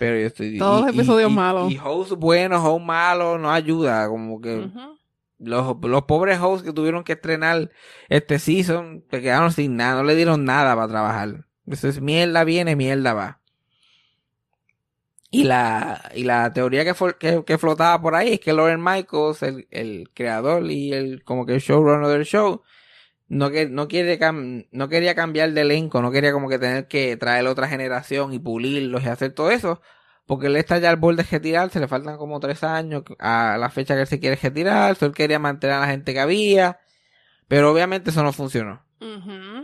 [0.00, 0.58] Pero yo estoy...
[0.58, 1.70] Todos los episodios y- malos.
[1.72, 4.08] Y host buenos, host malos, no ayuda.
[4.08, 4.68] Como que
[5.38, 7.70] los, los pobres hosts que tuvieron que estrenar
[8.08, 11.46] este season se quedaron sin nada, no le dieron nada para trabajar.
[11.66, 13.40] Eso es mierda viene, mierda va.
[15.38, 18.82] Y la, y la teoría que, fue- que, que flotaba por ahí es que Lauren
[18.82, 22.62] Michaels, el, el creador y el como que el showrunner del show,
[23.28, 26.88] no, que, no, quiere cam- no quería cambiar de elenco, no quería como que tener
[26.88, 29.82] que traer otra generación y pulirlos y hacer todo eso,
[30.26, 33.70] porque él está ya al borde de retirarse, le faltan como tres años a la
[33.70, 36.80] fecha que él se quiere retirar, él quería mantener a la gente que había,
[37.48, 38.85] pero obviamente eso no funcionó.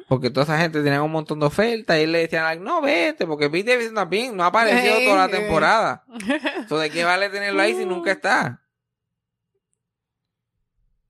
[0.09, 2.81] Porque toda esa gente tenía un montón de ofertas y él le decían, like, no,
[2.83, 6.05] vete, porque Pete Davidson también no ha aparecido toda la temporada.
[6.69, 8.61] So, ¿De qué vale tenerlo ahí si nunca está?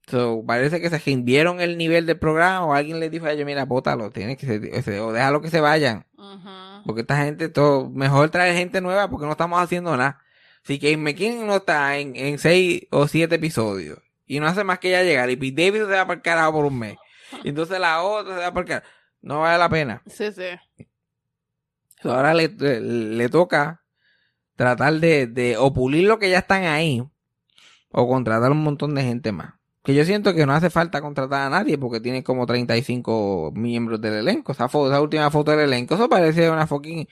[0.07, 3.45] So, parece que se rindieron el nivel del programa o alguien le dijo a ellos,
[3.45, 4.45] mira, bótalo, tienes que
[4.81, 6.05] se- o déjalo que se vayan.
[6.85, 10.19] Porque esta gente, todo, mejor traer gente nueva porque no estamos haciendo nada.
[10.63, 14.79] Si Kate McKinnon no está en, en seis o siete episodios y no hace más
[14.79, 16.95] que ya llegar y Pete Davidson se va para el carajo por un mes.
[17.43, 18.87] Y entonces la otra se va carajo.
[19.21, 20.01] No vale la pena.
[20.05, 20.85] Sí, sí.
[22.03, 23.83] Ahora le, le, le toca
[24.55, 27.03] tratar de, de o pulir lo que ya están ahí
[27.91, 29.53] o contratar un montón de gente más.
[29.83, 33.99] Que yo siento que no hace falta contratar a nadie porque tiene como 35 miembros
[34.01, 34.53] del elenco.
[34.53, 37.07] Esa, foto, esa última foto del elenco, eso parece una fucking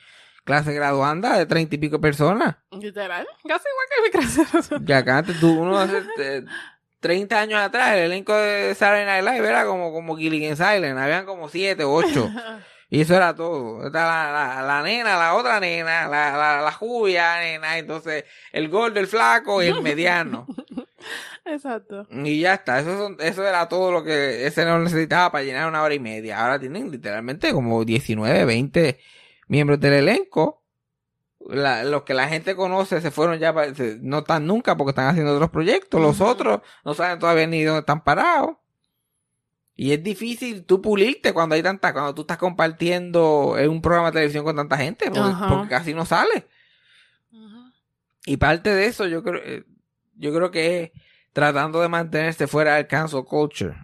[0.45, 2.55] clase graduanda de 30 y pico personas.
[2.71, 3.27] Literal.
[3.45, 4.85] Casi igual que mi clase.
[4.85, 6.45] Que acá antes tú, uno hace eh,
[7.01, 10.97] 30 años atrás, el elenco de Saturday Night Live era como, como Gilligan Silent.
[10.97, 12.31] Habían como 7 o 8.
[12.89, 13.89] Y eso era todo.
[13.89, 18.99] La, la, la nena, la otra nena, la, la, la jubia nena, entonces el gordo,
[18.99, 20.45] el flaco y el mediano.
[21.45, 22.05] Exacto.
[22.11, 22.79] Y ya está.
[22.79, 25.99] Eso, son- eso era todo lo que ese no necesitaba para llenar una hora y
[25.99, 26.39] media.
[26.41, 28.99] Ahora tienen literalmente como 19, 20
[29.47, 30.60] miembros del elenco.
[31.51, 35.07] La- los que la gente conoce se fueron ya, se- no están nunca porque están
[35.07, 36.01] haciendo otros proyectos.
[36.01, 38.57] Los otros no saben todavía ni dónde están parados.
[39.75, 44.09] Y es difícil tú pulirte cuando hay tanta, cuando tú estás compartiendo en un programa
[44.11, 46.47] de televisión con tanta gente, porque, casi no sale.
[48.25, 49.65] Y parte de eso yo creo, eh,
[50.15, 50.91] yo creo que es
[51.33, 53.75] tratando de mantenerse fuera del cancel culture.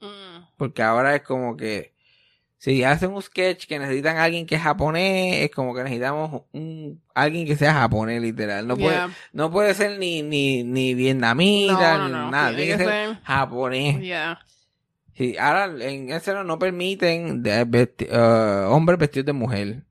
[0.00, 0.44] Mm.
[0.56, 1.92] Porque ahora es como que
[2.62, 6.42] si hacen un sketch que necesitan a alguien que es japonés, es como que necesitamos
[6.52, 8.68] un alguien que sea japonés literal.
[8.68, 9.10] No puede, Yeah.
[9.32, 12.54] no puede ser ni, ni, ni vietnamita, No, no, ni nada.
[12.54, 14.00] Tiene que ser japonés.
[14.00, 14.38] Yeah.
[15.16, 19.82] Sí, ahora en ese no, no permiten vesti- eh, hombres vestidos de mujer.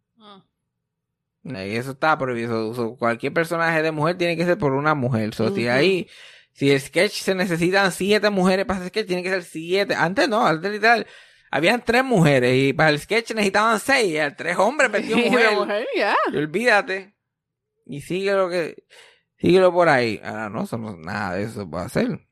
[1.43, 1.55] Mm.
[1.57, 2.73] Eso está prohibido.
[2.73, 5.33] So, cualquier personaje de mujer tiene que ser por una mujer.
[5.33, 6.07] So, si ahí,
[6.53, 9.93] si el sketch se necesitan siete mujeres para ese sketch, tiene que ser siete.
[9.93, 11.05] Antes no, antes literal,
[11.51, 14.15] habían tres mujeres y para el sketch necesitaban seis.
[14.15, 15.55] Y tres hombres de mujer.
[15.55, 16.15] mujer, yeah.
[16.31, 17.13] Y olvídate.
[17.85, 18.83] Y sigue lo que,
[19.37, 20.19] síguelo por ahí.
[20.23, 22.27] Ahora no, eso no, nada de eso puede hacer.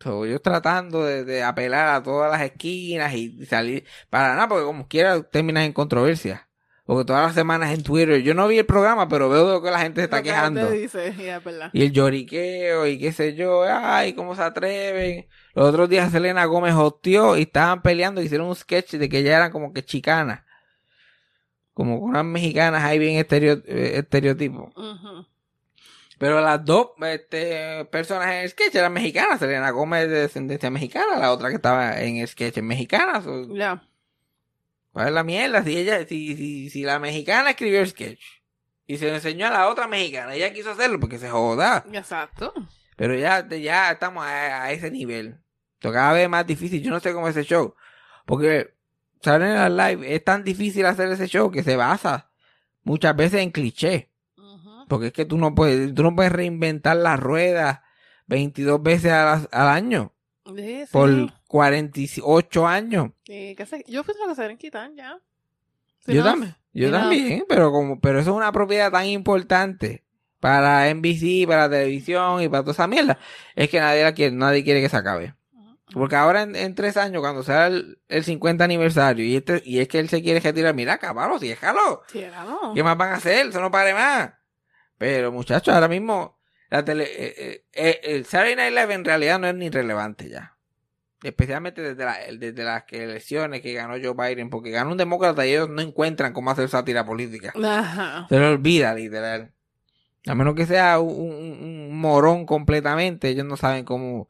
[0.00, 4.64] So, yo tratando de, de apelar a todas las esquinas y salir para nada, porque
[4.64, 6.49] como quiera terminas en controversia.
[6.90, 9.78] Porque todas las semanas en Twitter, yo no vi el programa, pero veo que la
[9.78, 10.68] gente se está quejando.
[10.72, 11.40] dice, yeah.
[11.72, 15.28] Y el lloriqueo y qué sé yo, ay, cómo se atreven.
[15.54, 19.36] Los otros días Selena Gómez hostió y estaban peleando, hicieron un sketch de que ya
[19.36, 20.42] eran como que chicanas.
[21.74, 24.72] Como unas mexicanas ahí bien estereo, eh, estereotipo.
[26.18, 29.38] Pero las dos este, personas en el sketch eran mexicanas.
[29.38, 33.22] Selena Gómez de descendencia mexicana, la otra que estaba en el sketch es mexicana.
[33.22, 33.80] So, Yeah.
[34.92, 35.62] ¿Cuál es la mierda?
[35.62, 38.20] Si ella, si, si, si la mexicana escribió el sketch
[38.86, 41.84] y se lo enseñó a la otra mexicana, ella quiso hacerlo porque se joda.
[41.92, 42.52] Exacto.
[42.96, 45.38] Pero ya, ya estamos a, a ese nivel.
[45.78, 46.82] Cada vez es más difícil.
[46.82, 47.74] Yo no sé cómo es ese show.
[48.26, 48.74] Porque
[49.22, 52.30] Saturday Night Live es tan difícil hacer ese show que se basa
[52.82, 54.10] muchas veces en cliché.
[54.36, 54.86] Ujú.
[54.88, 57.80] Porque es que tú no puedes, tú no puedes reinventar las ruedas
[58.26, 60.14] 22 veces al, al año.
[60.56, 60.92] Sí, sí.
[60.92, 61.10] Por
[61.48, 63.10] 48 años.
[63.24, 63.56] Sí.
[63.86, 65.18] Yo pienso que se deben quitar ya.
[66.06, 66.56] Si yo no, también.
[66.72, 70.04] Yo si no- también, pero como, pero eso es una propiedad tan importante
[70.38, 73.18] para NBC, para la televisión y para toda esa mierda.
[73.54, 75.34] Es que nadie la quiere, nadie quiere que se acabe.
[75.92, 79.80] Porque ahora en, en tres años, cuando sea el, el 50 aniversario, y este, y
[79.80, 82.02] es que él se quiere retirar, mira, acabarlo, déjalo.
[82.06, 82.24] Sí.
[82.74, 83.48] ¿Qué más van a hacer?
[83.48, 84.30] Eso no pare más.
[84.98, 86.39] Pero muchachos, ahora mismo
[86.70, 90.28] la tele, eh, eh, eh, el Saturday Night Live en realidad no es ni relevante
[90.28, 90.56] ya.
[91.22, 95.50] Especialmente desde, la- desde las elecciones que ganó Joe Biden, porque ganó un demócrata y
[95.50, 97.52] ellos no encuentran cómo hacer sátira política.
[97.62, 98.26] Ajá.
[98.28, 99.52] Se lo olvida, literal.
[100.26, 104.28] A menos que sea un, un- un morón completamente, ellos no saben cómo,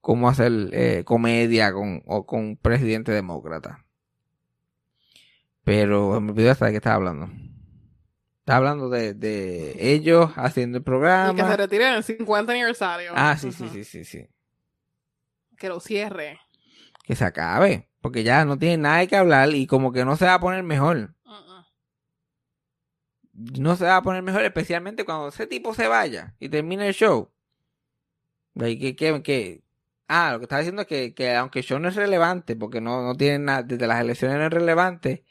[0.00, 3.84] cómo hacer eh, comedia con, o con un presidente demócrata.
[5.64, 7.30] Pero me olvidé hasta de qué estaba hablando.
[8.50, 11.56] Estaba hablando de, de ellos haciendo el Y que se programa.
[11.56, 13.12] retire en el 50 aniversario.
[13.14, 14.26] Ah, sí, sí, sí, sí, sí.
[15.56, 16.40] Que lo cierre.
[17.04, 17.88] Que se acabe.
[18.00, 20.62] Porque ya no tiene nada que hablar y como que no se va a poner
[20.62, 21.14] mejor.
[21.24, 21.64] Uh-uh.
[23.60, 26.94] no se va a poner mejor, especialmente cuando ese tipo se vaya y termine el
[26.94, 27.30] show.
[28.58, 29.62] Que, que, que-
[30.08, 32.80] ah, lo que estaba diciendo es que, que aunque el show no es relevante, porque
[32.80, 35.24] no, no tiene nada, desde las elecciones no es relevante,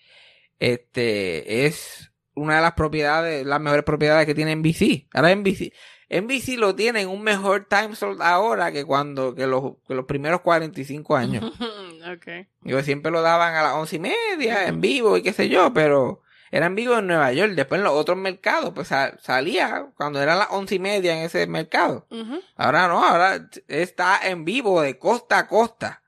[0.57, 5.07] este, es una de las propiedades, las mejores propiedades que tiene NBC.
[5.13, 5.73] Ahora NBC,
[6.09, 10.05] NBC lo tiene en un mejor time slot ahora que cuando, que los, que los
[10.05, 11.43] primeros 45 años.
[12.15, 12.47] ok.
[12.61, 15.73] Digo, siempre lo daban a las once y media en vivo y qué sé yo,
[15.73, 17.51] pero era en vivo en Nueva York.
[17.53, 21.23] Después en los otros mercados, pues sa- salía cuando eran las once y media en
[21.25, 22.07] ese mercado.
[22.55, 26.01] Ahora no, ahora está en vivo de costa a costa.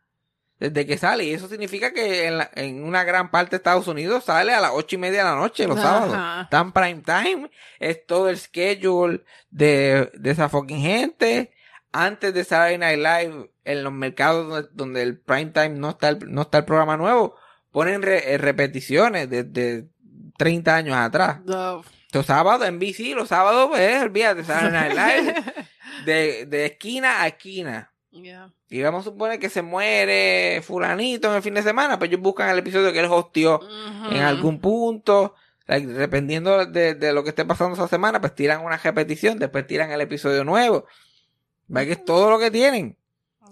[0.62, 1.24] Desde que sale.
[1.24, 4.62] Y eso significa que en, la- en una gran parte de Estados Unidos sale a
[4.62, 5.88] las ocho y media de la noche los Ajá.
[6.08, 6.50] sábados.
[6.52, 7.50] Tan prime time.
[7.80, 11.52] Es todo el schedule de, de esa fucking gente.
[11.92, 16.10] Antes de Saturday Night Live, en los mercados donde, donde el prime time no está
[16.10, 17.36] el, no está el programa nuevo,
[17.72, 19.88] ponen re- eh, repeticiones de, de
[20.38, 21.40] 30 años atrás.
[22.14, 24.94] Los sábados en BC, los sábados, pues, olvídate, Saturday Night
[25.26, 25.44] Live,
[26.06, 27.92] de, de esquina a esquina.
[28.12, 28.52] Yeah.
[28.70, 32.22] Y vamos a suponer que se muere fulanito en el fin de semana, pues ellos
[32.22, 33.60] buscan el episodio que él hostió
[34.12, 35.34] en algún punto.
[35.68, 39.66] like, dependiendo de, de lo que esté pasando esa semana, pues tiran una repetición, después
[39.66, 40.86] tiran el episodio nuevo.
[41.68, 42.98] ¿Ve que es todo lo que tienen?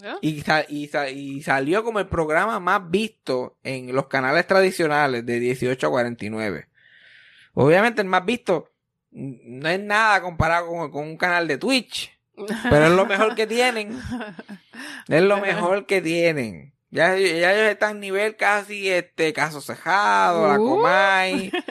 [0.02, 0.18] Yeah.
[0.22, 5.26] Y, sa- y, sa- y salió como el programa más visto en los canales tradicionales
[5.26, 6.68] de 18 a 49.
[7.54, 8.72] Obviamente el más visto
[9.12, 12.19] no es nada comparado con, con un canal de Twitch,
[12.70, 14.00] pero es lo mejor que tienen.
[15.08, 16.74] Es lo mejor que tienen.
[16.92, 20.68] Ya, ya ellos están a nivel casi este caso cejado, la Uh.
[20.68, 21.52] Comay.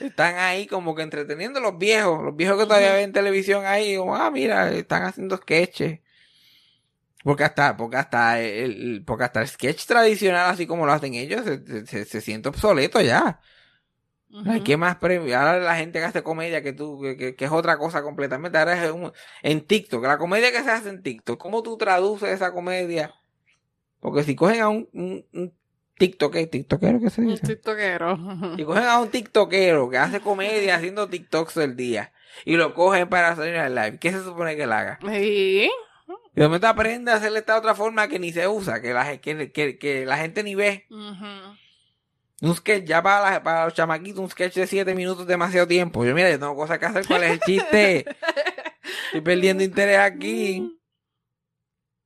[0.00, 3.96] Están ahí como que entreteniendo a los viejos, los viejos que todavía ven televisión ahí,
[3.96, 6.00] como, ah, mira, están haciendo sketches.
[7.24, 11.14] Porque hasta, porque hasta el, el- porque hasta el sketch tradicional, así como lo hacen
[11.14, 13.40] ellos, se, se- se siente obsoleto ya.
[14.44, 14.64] Ay, Ujú.
[14.64, 15.38] ¿Qué más premio?
[15.38, 18.58] Ahora la gente que hace comedia que tú, que, que- que es otra cosa completamente.
[18.58, 22.28] Ahora es un- en TikTok, la comedia que se hace en TikTok, ¿cómo tú traduces
[22.30, 23.14] esa comedia?
[24.00, 25.54] Porque si cogen a un, un, un
[25.98, 27.46] TikToker, TikTokero que se Un dice.
[27.46, 28.18] tiktokero.
[28.56, 32.12] Si cogen a un TikTokero que hace comedia haciendo TikToks del día
[32.44, 34.98] y lo cogen para hacer el live, ¿qué se supone que él haga?
[35.08, 35.70] Sí.
[36.34, 39.16] Y de momento aprende a hacerle esta otra forma que ni se usa, que la,
[39.16, 40.86] que, que, que la gente ni ve.
[42.42, 45.66] Un sketch, ya para, la- para los chamaquitos, un sketch de 7 minutos es demasiado
[45.66, 46.04] tiempo.
[46.04, 47.06] Yo, mira, yo tengo cosas que hacer.
[47.06, 48.04] ¿Cuál es el chiste?
[49.06, 50.72] Estoy perdiendo interés aquí.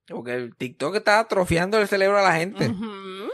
[0.09, 2.69] Porque el TikTok está atrofiando el cerebro a la gente.
[2.69, 2.87] Ujú.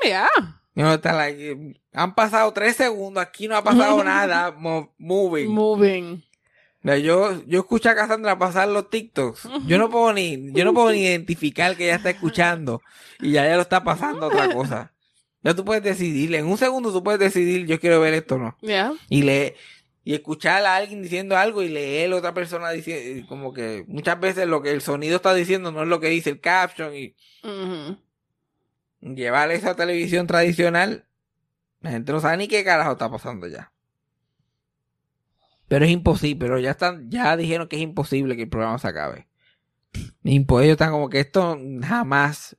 [0.02, 0.28] Yeah.
[0.74, 4.50] Y uno está like, han pasado 3 segundos, aquí no ha pasado nada.
[4.52, 5.48] mo- moving.
[5.50, 6.22] Moving.
[6.82, 9.48] Yo, yo escucho a Cassandra pasar los TikToks.
[9.66, 12.80] Yo no puedo ni, yo no puedo ni identificar que ella está escuchando
[13.20, 14.92] y ya ya lo está pasando otra cosa.
[15.46, 18.38] Ya tú puedes decidir, en un segundo tú puedes decidir, yo quiero ver esto o
[18.38, 18.56] no.
[18.62, 18.92] Yeah.
[19.08, 19.54] Y leer,
[20.02, 24.18] y escuchar a alguien diciendo algo y leer a otra persona diciendo, como que muchas
[24.18, 27.14] veces lo que el sonido está diciendo no es lo que dice el caption y
[29.00, 31.06] llevar esa televisión tradicional,
[31.80, 33.72] la gente no sabe ni qué carajo está pasando ya.
[35.68, 38.88] Pero es imposible, pero ya están, ya dijeron que es imposible que el programa se
[38.88, 39.28] acabe.
[40.24, 42.56] Impo- ellos están como que esto jamás.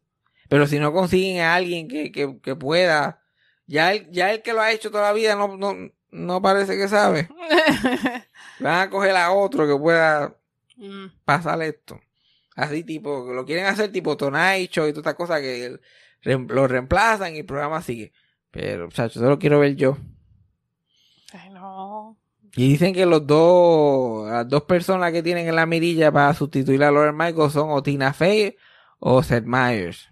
[0.49, 3.21] Pero si no consiguen a alguien que, que, que pueda,
[3.65, 5.75] ya el, ya el que lo ha hecho toda la vida no, no,
[6.11, 7.27] no parece que sabe.
[8.59, 10.33] Van a coger a otro que pueda
[10.79, 11.07] Mm.
[11.25, 11.99] pasar esto.
[12.55, 15.79] Así tipo, lo quieren hacer tipo Tonight Show y todas estas cosas que
[16.21, 18.13] lo reemplazan y el programa sigue.
[18.51, 19.97] Pero, muchachos, eso lo quiero ver yo.
[21.33, 22.15] Ay, no.
[22.55, 26.83] Y dicen que los dos, las dos personas que tienen en la mirilla para sustituir
[26.83, 28.55] a Lauren Michaels son o Tina Fey
[28.99, 30.09] o Seth Meyers.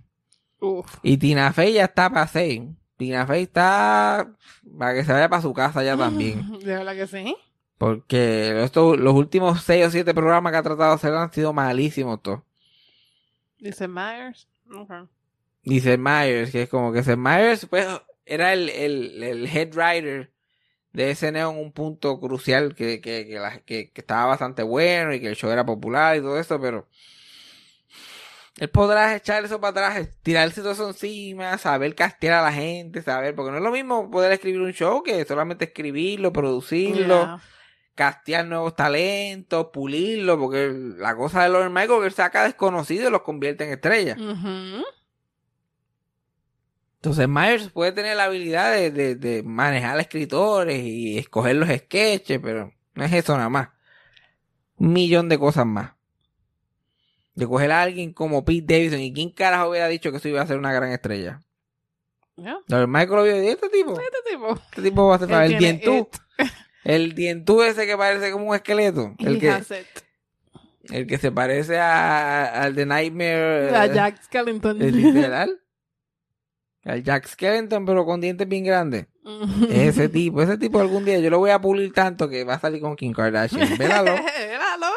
[0.60, 0.98] Uf.
[1.04, 2.62] Y Tina Fey ya está para seis.
[2.98, 4.32] Tina Fey está
[4.78, 6.60] para que se vaya para su casa ya también.
[6.60, 7.36] De verdad que sí.
[7.78, 11.52] Porque estos, los últimos seis o siete programas que ha tratado de hacer han sido
[11.54, 12.42] malísimos todos.
[13.60, 14.48] Dice Myers.
[15.64, 17.88] Seth Meyers, que es como que Seth Meyers pues,
[18.26, 20.32] era el, el, el head writer
[20.94, 25.14] de SNL en un punto crucial que, que, que, la- que- que estaba bastante bueno
[25.14, 26.88] y que el show era popular y todo eso, pero
[28.58, 33.02] él podrá echar eso para atrás, tirarse todo eso encima, saber castear a la gente,
[33.02, 37.40] saber, porque no es lo mismo poder escribir un show que solamente escribirlo, producirlo, Yeah.
[37.96, 43.12] castear nuevos talentos, pulirlo, porque la cosa de Lauren Michael que él saca desconocidos y
[43.12, 44.18] los convierte en estrellas.
[46.98, 52.40] Entonces Myers puede tener la habilidad de, de, de manejar escritores y escoger los sketches,
[52.42, 53.70] pero no es eso nada más.
[54.78, 55.95] Un millón de cosas más.
[57.36, 60.42] De coger a alguien como Pete Davidson y quién carajo hubiera dicho que eso iba
[60.42, 61.42] a ser una gran estrella.
[62.38, 62.58] Yeah.
[62.68, 64.54] Lauren Michael lo vio y este tipo, Este tipo.
[64.70, 66.10] este tipo va a ser el tiene dientú.
[66.84, 69.14] El dientú ese que parece como un esqueleto.
[69.20, 69.54] El que,
[70.90, 73.76] el que se parece a- al de Nightmare.
[73.76, 74.82] A Jack Skellington.
[74.82, 75.62] el literal.
[76.86, 79.08] Al Jack Skellington, pero con dientes bien grandes.
[79.72, 82.60] Ese tipo, ese tipo algún día yo lo voy a pulir tanto que va a
[82.60, 83.76] salir con Kim Kardashian.
[83.78, 84.88] Vélalo, Míralo.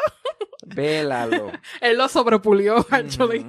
[0.65, 1.51] Vélalo.
[1.81, 3.45] Él lo sobrepulió, actually.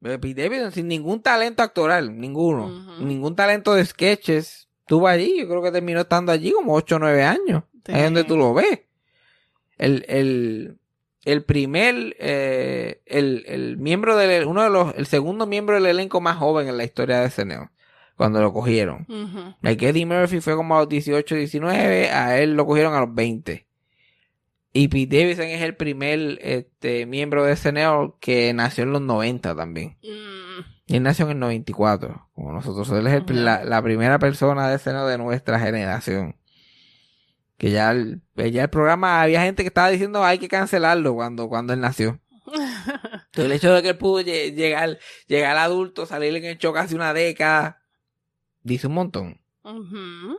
[0.00, 2.98] Pero Pete Davidson sin ningún talento actoral, ninguno.
[3.00, 4.68] Ningún talento de sketches.
[4.80, 7.64] Estuvo allí, yo creo que terminó estando allí como 8 o 9 años.
[7.84, 7.92] Sí.
[7.92, 8.82] Ahí es donde tú lo ves.
[9.78, 10.78] El, el,
[11.24, 16.20] el primer, eh, el, el miembro del, uno de los, el segundo miembro del elenco
[16.20, 17.70] más joven en la historia de SNL.
[18.16, 19.06] Cuando lo cogieron.
[19.08, 19.54] Ujú.
[19.60, 23.14] Like Eddie Murphy fue como a los 18, 19, a él lo cogieron a los
[23.14, 23.65] 20.
[24.76, 29.54] Y Pete Davidson es el primer este, miembro de SNL que nació en los 90
[29.56, 29.96] también.
[30.02, 30.94] Mm.
[30.94, 32.88] Él nació en el 94, como nosotros.
[32.90, 36.36] Él es el- la, la primera persona de SNL de nuestra generación.
[37.56, 41.48] Que ya el, ya el programa, había gente que estaba diciendo hay que cancelarlo cuando,
[41.48, 42.20] cuando él nació.
[42.46, 46.72] Entonces, el hecho de que él pudo lle- llegar, llegar adulto, salir en el show
[46.74, 47.82] casi una década,
[48.62, 49.40] dice un montón.
[49.64, 50.38] Ujú.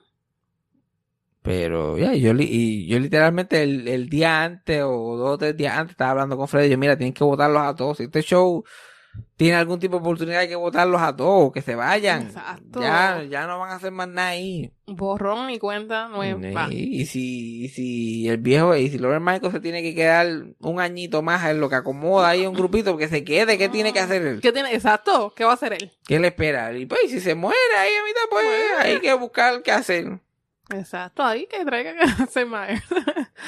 [1.47, 5.55] Pero ya, yo, li- y yo literalmente el, el día antes o dos o tres
[5.57, 6.69] días antes estaba hablando con Freddy.
[6.69, 7.97] Yo, mira, tienen que votarlos a todos.
[7.97, 8.63] Si este show
[9.35, 12.23] tiene algún tipo de oportunidad, hay que votarlos a todos, que se vayan.
[12.23, 12.81] Exacto.
[12.81, 14.71] Ya, ya no van a hacer más nada ahí.
[14.85, 16.67] Borrón y cuenta nueva.
[16.71, 20.27] Y, y si, y si el viejo, y si Lauren Michael se tiene que quedar
[20.59, 23.91] un añito más en lo que acomoda ahí un grupito, porque se quede, ¿qué tiene
[23.91, 24.39] que hacer él?
[24.39, 24.73] ¿Qué tiene?
[24.73, 25.33] Exacto.
[25.35, 25.91] ¿Qué va a hacer él?
[26.05, 26.71] ¿Qué le espera?
[26.77, 28.45] Y pues, si se muere ahí a mitad, pues
[28.79, 30.19] hay que buscar qué hacer.
[30.69, 31.23] Exacto.
[31.23, 32.83] Ahí que traiga que hacer Myers.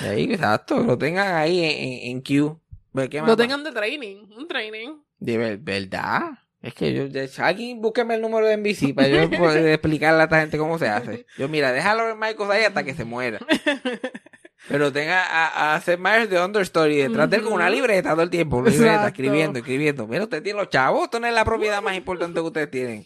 [0.03, 2.55] Y ahí, exacto, lo tengan ahí en, en, en queue.
[2.93, 4.25] Más Lo tengan de training.
[4.36, 4.89] Un training.
[5.19, 6.21] De ver- verdad.
[6.62, 10.23] Es que yo, de- alguien búsqueme el número de NBC para yo poder explicarle a
[10.25, 11.25] esta gente cómo se hace.
[11.38, 13.39] Yo, mira, déjalo en Michael ahí hasta que se muera.
[14.67, 18.23] Pero tenga a, a hacer Myers de Understory detrás de él con una libreta todo
[18.23, 18.58] el tiempo.
[18.58, 19.08] Una libreta, Exacto.
[19.08, 20.05] escribiendo, escribiendo.
[20.08, 23.05] Mira, usted tiene los chavos, esto no es la propiedad más importante que ustedes tienen.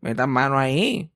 [0.00, 1.10] Metan mano ahí.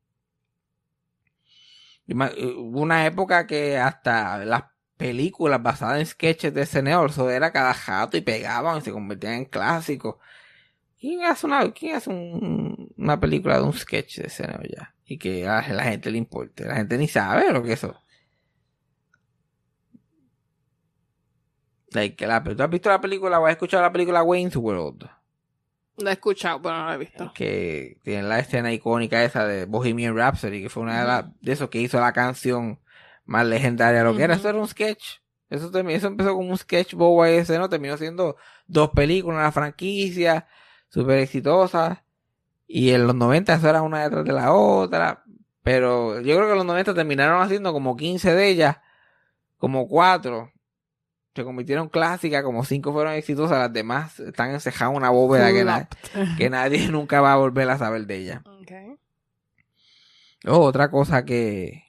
[2.06, 4.64] Me- Hubo una época que hasta las
[4.96, 9.34] películas basadas en sketches de SNL, eso era cada jato y pegaban y se convertían
[9.34, 10.16] en clásicos.
[11.00, 14.94] ¿Quién hace una, quién hace un- una película de un sketch de SNL ya?
[15.06, 16.64] Y que a la gente le importe.
[16.66, 17.96] La gente ni sabe lo que eso.
[21.92, 25.08] Like, la, ¿Tú has visto la película o has escuchado la película Wayne's World?
[25.98, 27.32] Lo he escuchado, pero no lo he visto.
[27.34, 31.52] que tiene la escena icónica esa de Bohemian Rhapsody, que fue una de, las de
[31.52, 32.80] esos que hizo la canción
[33.24, 34.34] más legendaria de lo que era.
[34.34, 35.18] Eso era un sketch.
[35.50, 37.68] Eso, termi- eso empezó como un sketch bobo ahí ese, ¿no?
[37.68, 40.48] Terminó siendo dos películas, una franquicia,
[40.88, 42.04] súper exitosa.
[42.66, 45.22] Y en los 90 eso era una detrás de la otra.
[45.62, 48.78] Pero yo creo que en los 90 terminaron haciendo como 15 de ellas,
[49.58, 50.50] como cuatro.
[51.34, 55.64] Se convirtieron clásicas, como cinco fueron exitosas, las demás están encejadas en una bóveda que,
[55.64, 56.36] na- Flopped.
[56.38, 58.42] que nadie nunca va a volver a saber de ella.
[58.46, 58.70] Ok.
[60.46, 61.84] Oh, otra cosa que,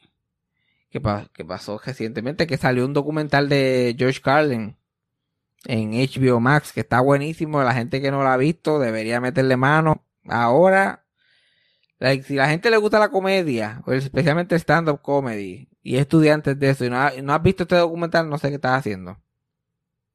[0.90, 4.78] que, pa- que pasó recientemente, que salió un documental de George Carlin
[5.66, 7.62] en HBO Max, que está buenísimo.
[7.64, 10.06] La gente que no lo ha visto debería meterle mano.
[10.28, 11.06] Ahora,
[12.00, 16.58] like, si la gente le gusta la comedia, o especialmente stand-up comedy, y es estudiantes
[16.58, 18.80] de eso, y no, ha- y no has visto este documental, no sé qué estás
[18.80, 19.20] haciendo.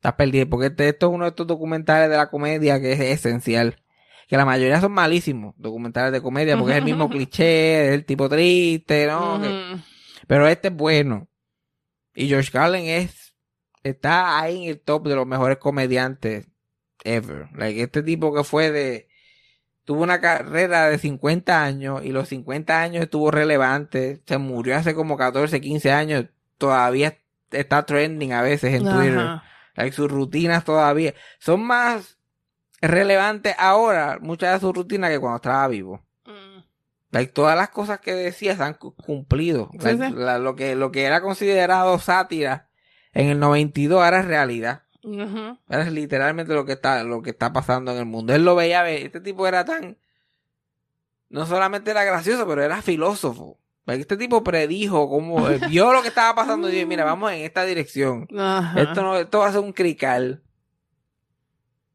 [0.01, 0.49] Estás perdido.
[0.49, 3.77] Porque este- esto es uno de estos documentales de la comedia que es esencial.
[4.27, 8.05] Que la mayoría son malísimos, documentales de comedia, porque es el mismo cliché, es el
[8.05, 9.41] tipo triste, ¿no?
[9.43, 9.77] Que-.
[10.27, 11.29] Pero este es bueno.
[12.15, 13.35] Y George Carlin es,
[13.83, 16.47] está ahí en el top de los mejores comediantes
[17.05, 17.49] ever.
[17.57, 19.09] Like, este tipo que fue de,
[19.85, 24.23] tuvo una carrera de 50 años y los 50 años estuvo relevante.
[24.27, 26.27] Se murió hace como 14, 15 años.
[26.57, 27.19] Todavía
[27.51, 29.19] está trending a veces en Twitter.
[29.19, 29.45] Ajá.
[29.75, 32.19] Like, sus rutinas todavía son más
[32.81, 36.03] relevantes ahora, muchas de sus rutinas, que cuando estaba vivo.
[36.27, 36.61] Mm.
[37.13, 39.71] Like, todas las cosas que decía se han cu- cumplido.
[39.73, 40.15] Sí, Like, sí.
[40.15, 42.69] la- lo, que, lo que era considerado sátira
[43.13, 44.83] en el 92 ahora es realidad.
[45.69, 48.35] Es literalmente lo que está, lo que está pasando en el mundo.
[48.35, 49.97] Él lo veía, ve- este tipo era tan,
[51.29, 53.59] no solamente era gracioso, pero era filósofo.
[53.87, 57.33] Like, este tipo predijo cómo, eh, vio lo que estaba pasando y dijo, mira, vamos
[57.33, 58.29] en esta dirección.
[58.39, 58.81] Ajá.
[58.83, 60.43] Esto no, esto va a ser un crical.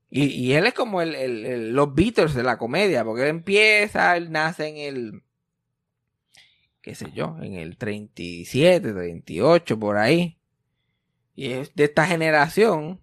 [0.09, 3.29] Y, y él es como el, el- el- los Beatles de la comedia, porque él
[3.29, 5.23] empieza, él nace en el,
[6.81, 10.38] qué sé yo, en el 37, 38, por ahí.
[11.36, 13.01] Y es de esta generación.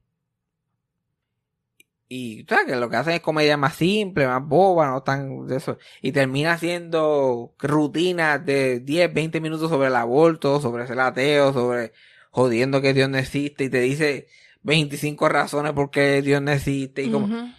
[2.14, 2.66] Y, ¿sabes?
[2.66, 5.78] Que lo que hacen es comedia más simple, más boba, no tan de eso.
[6.02, 11.94] Y termina haciendo rutinas de 10, 20 minutos sobre el aborto, sobre ser ateo, sobre
[12.30, 14.28] jodiendo que Dios no existe y te dice
[14.60, 17.50] 25 razones por qué Dios no existe y como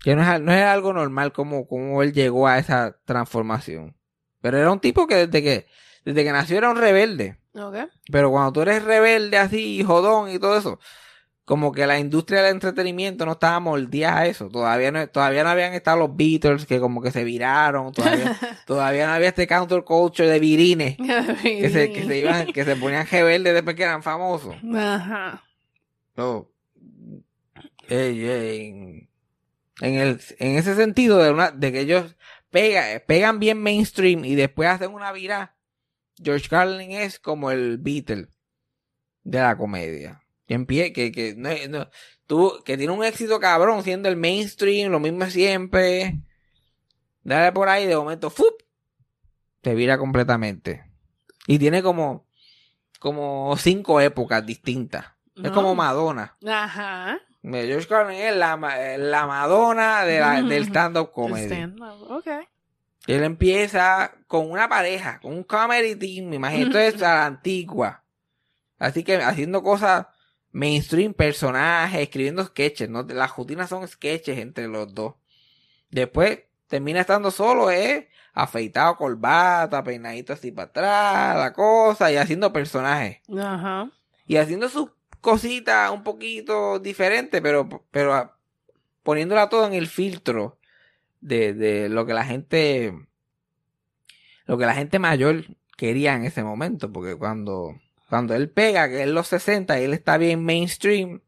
[0.00, 3.96] que no es, no es algo normal como, como él llegó a esa transformación.
[4.40, 5.66] Pero era un tipo que desde que
[6.04, 7.38] desde que nació era un rebelde.
[7.54, 7.76] Ok.
[8.10, 10.80] Pero cuando tú eres rebelde así, jodón y todo eso,
[11.48, 14.50] como que la industria del entretenimiento no estaba moldeada a eso.
[14.50, 17.90] Todavía no, todavía no habían estado los Beatles que como que se viraron.
[17.94, 20.98] Todavía, todavía no había este counterculture de virines
[21.42, 24.56] que se, que se iban, que se ponían rebeldes después que eran famosos.
[24.76, 25.42] Ajá.
[26.16, 26.50] No.
[27.88, 29.08] Ey, ey,
[29.80, 32.14] en, el, en ese sentido de una, de que ellos
[32.50, 35.56] pega, pegan bien mainstream y después hacen una vira,
[36.22, 38.26] George Carlin es como el Beatle
[39.24, 40.20] de la comedia.
[40.48, 41.88] Que empie- que, que, no, no-
[42.26, 46.18] tuvo- que tiene un éxito cabrón siendo el mainstream, lo mismo siempre.
[47.22, 48.62] Dale por ahí, de momento, ¡fup!
[49.62, 50.84] Se vira completamente.
[51.46, 52.26] Y tiene como,
[52.98, 55.06] como cinco épocas distintas.
[55.42, 56.36] Es como Madonna.
[56.46, 57.18] Ajá.
[57.42, 58.56] George Carlin es la,
[58.98, 61.46] la Madonna de la- del stand-up comedy.
[61.46, 62.10] Stand up.
[62.10, 62.26] Ok.
[63.06, 67.26] Él empieza con una pareja, con un comedy team, me imagino, esto es a la
[67.26, 68.04] antigua.
[68.78, 70.06] Así que haciendo cosas
[70.52, 73.02] mainstream, personajes, escribiendo sketches, ¿no?
[73.02, 75.14] Las rutinas son sketches entre los dos.
[75.90, 78.08] Después termina estando solo, ¿eh?
[78.34, 83.18] Afeitado, corbata, peinadito así para atrás, la cosa, y haciendo personajes.
[83.36, 83.90] Ajá.
[84.26, 84.90] y haciendo sus
[85.20, 88.38] cositas un poquito diferentes, pero, pero ah,
[89.02, 90.58] poniéndola todo en el filtro
[91.20, 92.92] de, de lo que la gente,
[94.46, 95.44] lo que la gente mayor
[95.76, 97.74] quería en ese momento, porque cuando,
[98.08, 101.20] cuando él pega, que es los 60 y él está bien mainstream,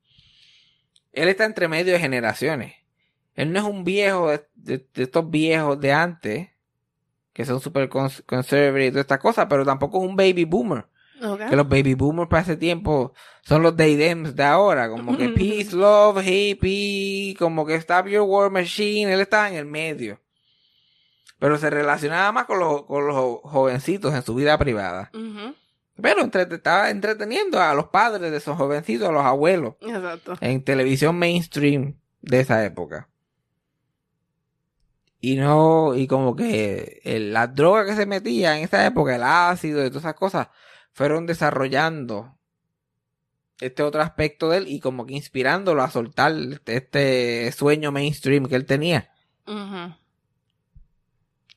[1.12, 2.74] él está entre medio de generaciones.
[3.34, 6.48] Él no es un viejo de, de- de estos viejos de antes,
[7.32, 10.86] que son super cons- conservative y todas estas cosas, pero tampoco es un baby boomer
[11.22, 11.48] Ok.
[11.50, 13.12] que los baby boomers para ese tiempo
[13.42, 15.28] son los day dems de ahora, como que
[15.64, 20.18] peace, love, hippie, como que stop your war machine, él estaba en el medio.
[21.38, 25.10] Pero se relacionaba más con los, con los jo- jovencitos en su vida privada.
[26.00, 30.34] Pero entrete- estaba entreteniendo a los padres de esos jovencitos, a los abuelos, Exacto.
[30.40, 33.08] en televisión mainstream de esa época.
[35.20, 39.22] Y no, y como que el- las drogas que se metía en esa época, el
[39.22, 40.48] ácido y todas esas cosas,
[40.92, 42.36] fueron desarrollando
[43.60, 46.32] este otro aspecto de él y como que inspirándolo a soltar
[46.64, 49.10] este, sueño mainstream que él tenía.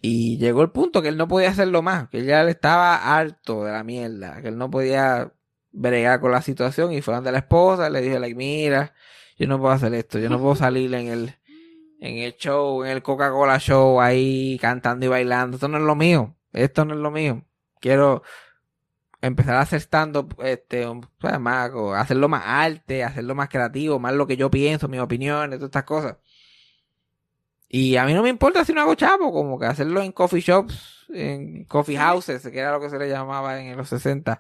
[0.06, 3.64] Y llegó el punto que él no podía hacerlo más, que ya él estaba harto
[3.64, 5.32] de la mierda, que él no podía
[5.72, 8.94] bregar con la situación y fue donde la esposa le dijo, like, mira,
[9.38, 11.36] yo no puedo hacer esto, yo no puedo salir en el,
[12.02, 15.96] en el show, en el Coca-Cola show ahí cantando y bailando, esto no es lo
[15.96, 17.46] mío, esto no es lo mío,
[17.80, 18.24] quiero
[19.22, 20.86] empezar a hacer stand-up, este,
[21.18, 25.60] pues, más, hacerlo más arte, hacerlo más creativo, más lo que yo pienso, mis opiniones,
[25.60, 26.18] todas estas cosas.
[27.76, 30.42] Y a mí no me importa si no hago chavo, como que hacerlo en coffee
[30.42, 34.40] shops, en coffee houses, que era lo que se le llamaba en los 60,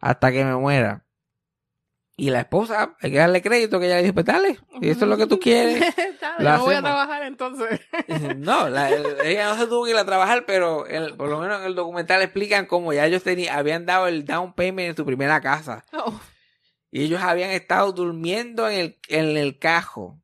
[0.00, 1.04] hasta que me muera.
[2.16, 5.04] Y la esposa, hay que darle crédito que ella le dijo, pues dale, si esto
[5.04, 5.94] es lo que tú quieres.
[6.20, 7.80] Dale, no voy a trabajar entonces.
[8.38, 11.38] No, la- el- ella no se tuvo que ir a trabajar, pero el- por lo
[11.38, 14.96] menos en el documental explican cómo ya ellos tenían, habían dado el down payment en
[14.96, 15.84] su primera casa.
[15.92, 16.20] Oh.
[16.90, 20.18] Y ellos habían estado durmiendo en el, en el cajo.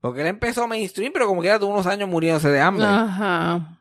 [0.00, 2.86] Porque él empezó mainstream, pero como que era tuvo unos años muriéndose de hambre.
[2.86, 3.80] Ajá.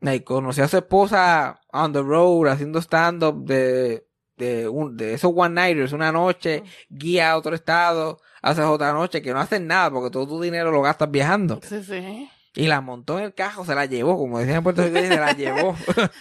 [0.00, 4.04] Y conoció a su esposa on the road, haciendo stand-up de,
[4.36, 9.32] de, un, de esos one-nighters, una noche, guía a otro estado, haces otra noche, que
[9.32, 11.60] no hacen nada porque todo tu dinero lo gastas viajando.
[11.62, 12.28] Sí, sí.
[12.54, 15.16] Y la montó en el cajo, se la llevó, como decían en Puerto Rico, se
[15.16, 15.74] la llevó.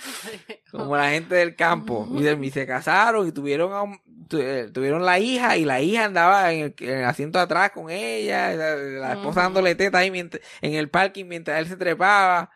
[0.71, 2.07] como la gente del campo.
[2.11, 3.99] Y, se casaron y tuvieron a un-
[4.73, 7.89] tuvieron la hija y la hija andaba en el, en el asiento de atrás con
[7.89, 12.49] ella, la, la esposa dándole teta ahí mientras- en el parking mientras él se trepaba.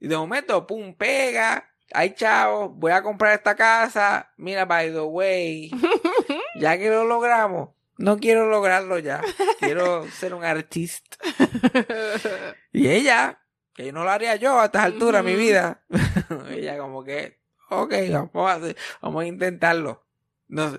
[0.00, 1.70] Y de momento, pum, pega.
[1.92, 4.32] Ay, chavo, voy a comprar esta casa.
[4.36, 5.70] Mira, by the way,
[6.60, 9.20] ya que lo logramos, no quiero lograrlo ya.
[9.60, 11.16] Quiero ser un artista.
[12.72, 13.40] Y ella,
[13.74, 15.84] que no lo haría yo a estas alturas de mi vida,
[16.50, 17.40] ella como que,
[17.70, 20.03] ok, vamos a, hacer- vamos a intentarlo.
[20.48, 20.78] Nos,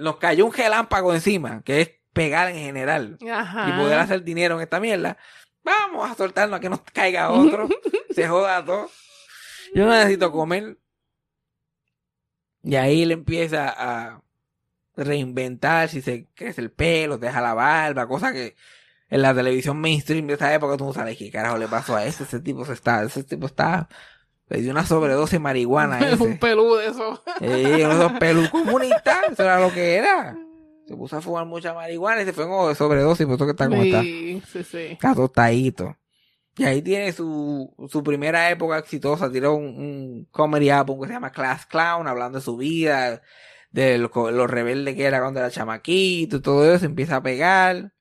[0.00, 3.68] nos cayó un relámpago encima, que es pegar en general, Ajá.
[3.68, 5.18] y poder hacer dinero en esta mierda.
[5.62, 7.68] Vamos a soltarnos a que nos caiga otro,
[8.10, 8.90] se joda todo.
[9.74, 10.78] Yo no necesito comer.
[12.62, 14.22] Y ahí él empieza a
[14.96, 18.56] reinventar si se crece el pelo, deja la barba, cosa que
[19.08, 22.04] en la televisión mainstream de esa época tú no sabes qué carajo le pasó a
[22.04, 23.88] ese, ese tipo se está, ese tipo está,
[24.48, 27.22] le dio una sobredosis de marihuana a un peludo de eso.
[27.40, 30.36] Uno de esos pelus comunistas, eso era lo que era.
[30.86, 33.68] Se puso a fumar mucha marihuana y se fue de sobredosis, por eso que está
[33.68, 34.02] como está.
[34.02, 34.78] Sí, sí, sí.
[34.92, 35.96] Está tostadito.
[36.58, 39.30] Y ahí tiene su, su primera época exitosa.
[39.30, 43.20] Tiró un, un comedy album que se llama Class Clown, hablando de su vida,
[43.70, 46.86] de lo, lo rebelde que era cuando era chamaquito y todo eso.
[46.86, 47.92] Empieza a pegar.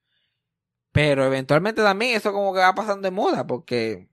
[0.92, 4.08] Pero eventualmente también eso como que va pasando de moda, porque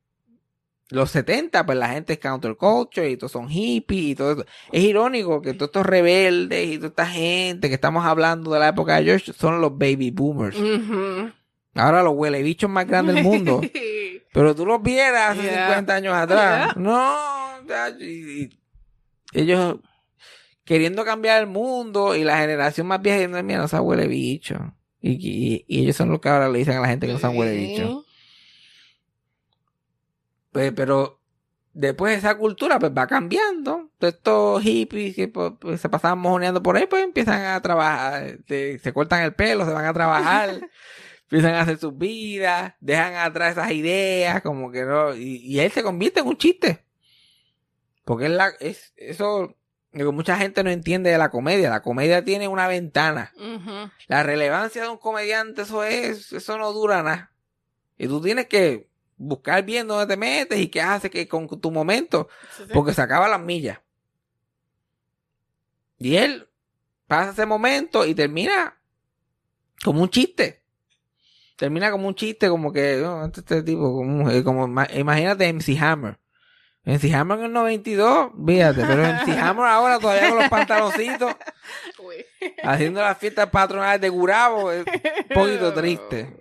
[0.93, 4.45] los 70, pues la gente es counterculture y todos son hippies y todo eso.
[4.71, 8.69] Es irónico que todos estos rebeldes y toda esta gente que estamos hablando de la
[8.69, 10.57] época de George son los baby boomers.
[11.75, 13.61] Ahora los huele bichos más grandes del mundo.
[14.35, 15.67] Pero tú los vieras hace Yeah.
[15.69, 16.73] 50 años atrás.
[16.75, 16.83] Yeah.
[16.83, 18.51] No, ya, y-
[19.35, 19.77] y ellos
[20.65, 24.75] queriendo cambiar el mundo y la generación más vieja diciendo, mira, no se huele bicho.
[25.01, 27.55] Y ellos son los que ahora le dicen a la gente que no se huele
[27.57, 28.05] bicho.
[30.53, 31.21] Pues, pero
[31.73, 33.91] después esa cultura pues va cambiando.
[33.99, 38.39] Todos estos hippies que pues, pues, se pasaban mojoneando por ahí, pues empiezan a trabajar,
[38.47, 40.61] se, se cortan el pelo, se van a trabajar,
[41.23, 45.73] empiezan a hacer sus vidas, dejan atrás esas ideas, como que no, y, y él
[45.73, 46.85] se convierte en un chiste.
[48.05, 49.57] Porque es la, es, eso,
[49.93, 51.71] lo que mucha gente no entiende de la comedia.
[51.71, 53.33] La comedia tiene una ventana.
[54.09, 57.33] La relevancia de un comediante, eso es, eso no dura nada.
[57.99, 58.89] Y tú tienes que
[59.23, 62.71] buscar bien dónde te metes y qué haces que con tu momento, Sí, sí.
[62.75, 63.79] porque se acaba las millas.
[65.99, 66.49] Y él
[67.07, 68.77] pasa ese momento y termina
[69.85, 70.63] como un chiste.
[71.57, 75.79] Termina como un chiste, como que, oh, este, este tipo, como, como, ma- imagínate MC
[75.81, 76.19] Hammer.
[76.85, 81.33] MC Hammer en el 92, fíjate, pero MC Hammer ahora todavía con los pantaloncitos,
[82.65, 86.37] haciendo las fiestas patronales de Gurabo, es un poquito triste.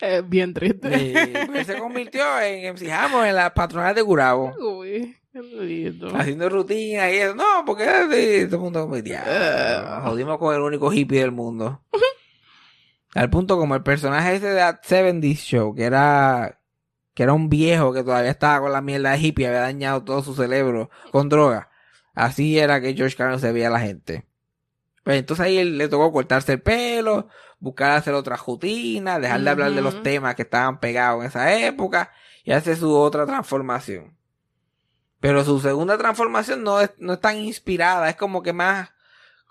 [0.00, 1.64] Eh, bien triste.
[1.64, 2.88] Se convirtió en MC
[3.28, 4.52] en las patronales de Gurabo.
[4.58, 6.08] Uy, qué lindo.
[6.16, 7.34] Haciendo rutina y eso.
[7.34, 10.02] No, porque sí, todo el mundo como, "Diablo, Ah.
[10.06, 11.82] jodimos con el único hippie del mundo.
[13.14, 16.60] Al punto como el personaje ese de That 70 Show, que era
[17.14, 20.20] que era un viejo que todavía estaba con la mierda de hippie, había dañado todo
[20.24, 21.70] su cerebro con droga.
[22.12, 24.26] Así era que George Carlin se veía a la gente.
[25.04, 27.28] Pues entonces ahí le tocó cortarse el pelo,
[27.60, 31.54] buscar hacer otra rutina, dejar de hablar de los temas que estaban pegados en esa
[31.54, 32.10] época
[32.42, 34.16] y hacer su otra transformación.
[35.20, 38.90] Pero su segunda transformación no es, no es tan inspirada, es como que más,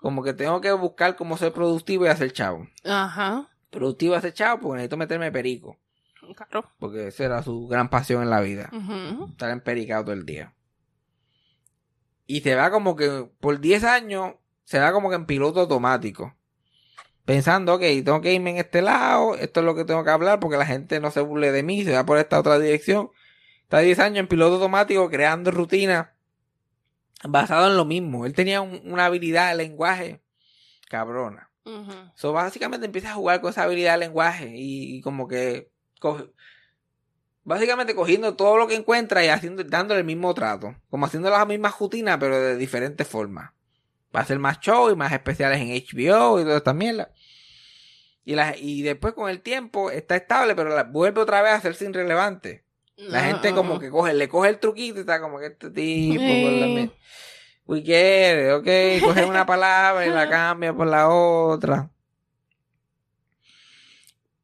[0.00, 2.66] como que tengo que buscar cómo ser productivo y hacer chavo.
[2.84, 3.48] Ajá.
[3.70, 5.78] Productivo y hacer chavo porque necesito meterme perico,
[6.36, 6.68] Claro.
[6.78, 9.26] porque esa era su gran pasión en la vida, Ujú.
[9.30, 10.52] estar empericado todo el día.
[12.26, 14.34] Y se va como que por 10 años,
[14.64, 16.34] se va como que en piloto automático.
[17.24, 20.40] Pensando, ok, tengo que irme en este lado, esto es lo que tengo que hablar
[20.40, 23.10] porque la gente no se burle de mí, se va por esta otra dirección.
[23.62, 26.08] Está 10 años en piloto automático creando rutinas
[27.26, 28.26] basado en lo mismo.
[28.26, 30.20] Él tenía un- una habilidad de lenguaje
[30.90, 31.50] cabrona.
[32.14, 36.30] So, básicamente empieza a jugar con esa habilidad de lenguaje y, y como que coge-
[37.42, 41.46] básicamente cogiendo todo lo que encuentra y haciendo, dándole el mismo trato, como haciendo las
[41.46, 43.52] mismas rutinas pero de diferentes formas.
[44.14, 47.10] Va a hacer más show y más especiales en HBO y esta mierda.
[48.24, 51.56] Y, la, y después con el tiempo está estable, pero la- vuelve otra vez a
[51.56, 52.64] hacerse irrelevante.
[52.96, 56.20] La gente como que coge, le coge el truquito y está como que este tipo,
[56.20, 56.90] Sí.
[57.66, 61.90] We get it, ok, coge una palabra y la cambia por la otra.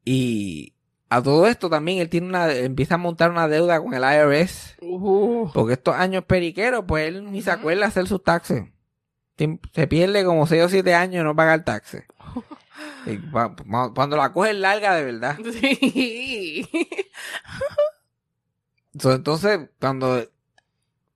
[0.03, 0.73] Y
[1.09, 4.75] a todo esto también él tiene una, empieza a montar una deuda con el IRS.
[4.81, 8.63] Uh, Porque estos años periqueros, pues él ni se acuerda hacer sus taxes.
[9.37, 12.03] Se pierde como 6 o 7 años no pagar taxes.
[13.05, 13.17] Y
[13.93, 15.37] Cuando la coge larga de verdad.
[15.59, 16.67] sí.
[18.99, 20.23] So, entonces, cuando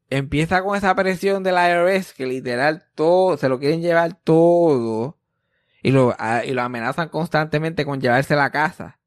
[0.10, 5.18] empieza con esa presión del IRS, que literal todo, se lo quieren llevar todo,
[5.84, 9.00] y lo, a- y lo amenazan constantemente con llevarse la casa.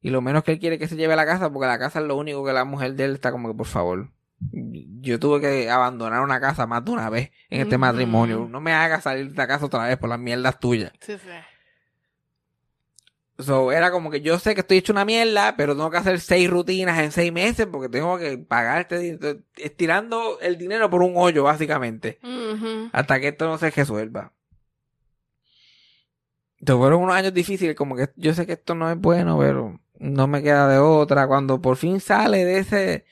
[0.00, 2.06] Y lo menos que él quiere que se lleve la casa, porque la casa es
[2.06, 4.10] lo único que la mujer de él está como que, por favor.
[4.40, 8.46] Yo tuve que abandonar una casa más de una vez en este matrimonio.
[8.48, 10.92] No me hagas salir de esta casa otra vez por las mierdas tuyas.
[11.00, 11.28] Sí, sí.
[13.40, 16.18] So, era como que yo sé que estoy hecho una mierda, pero tengo que hacer
[16.18, 19.40] seis rutinas en seis meses porque tengo que pagar este dinero.
[19.56, 22.18] Estirando el dinero por un hoyo, básicamente.
[22.92, 24.32] Hasta que esto no se resuelva.
[26.58, 29.80] Entonces, fueron unos años difíciles, como que yo sé que esto no es bueno, pero
[30.00, 31.28] no me queda de otra.
[31.28, 33.04] Cuando por fin sale de ese,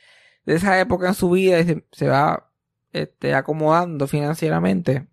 [0.47, 2.51] de esa época en su vida y se, se va
[2.92, 5.07] este, acomodando financieramente.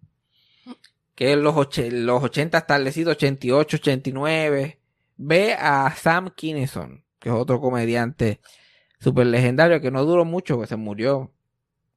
[1.16, 4.80] Que en los, och- los 80 establecidos, 88, 89
[5.18, 8.40] ve a Sam Kinison, que es otro comediante
[9.00, 11.32] súper legendario que no duró mucho, que se murió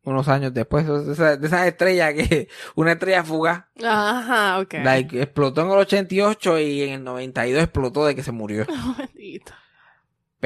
[0.03, 0.87] unos años después.
[0.87, 4.75] De esas, de esas estrellas que, una estrella fugaz, Ajá, ok.
[4.83, 8.67] like, explotó en el 88 y en el 92 explotó de que se murió.
[8.99, 9.53] Bendito.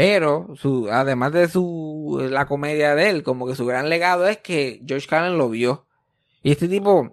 [0.02, 4.38] Pero, su, además de su, la comedia de él, como que su gran legado es
[4.38, 5.84] que George Carlin lo vio.
[6.42, 7.12] Y este tipo,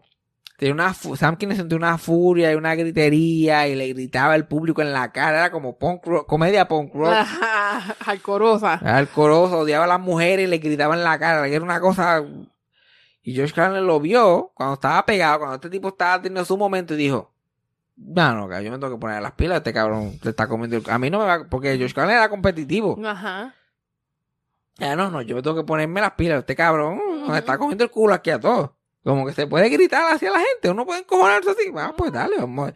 [0.58, 4.82] tenía una, Sam Kinison tenía una furia y una gritería y le gritaba al público
[4.82, 7.14] en la cara, era como punk rock- comedia punk rock.
[8.06, 8.76] Alcorosa.
[8.76, 12.24] Alcoroso, odiaba a las mujeres y le gritaba en la cara, era una cosa...
[13.22, 16.94] Y George Carlin lo vio cuando estaba pegado, cuando este tipo estaba teniendo su momento
[16.94, 17.34] y dijo,
[17.98, 20.78] no, no, que yo me tengo que poner las pilas, este cabrón se está comiendo
[20.78, 20.90] el...
[20.90, 21.48] A mí no me va...
[21.50, 22.98] Porque George Carlin era competitivo.
[23.06, 23.54] Ajá.
[24.78, 27.84] Ya no, no, yo me tengo que ponerme las pilas, este cabrón nos está comiendo
[27.84, 28.70] el culo aquí a todos.
[29.04, 31.72] Como que se puede gritar hacia la gente, uno puede encojonarse así.
[31.76, 32.74] Ah, pues dale, vamos.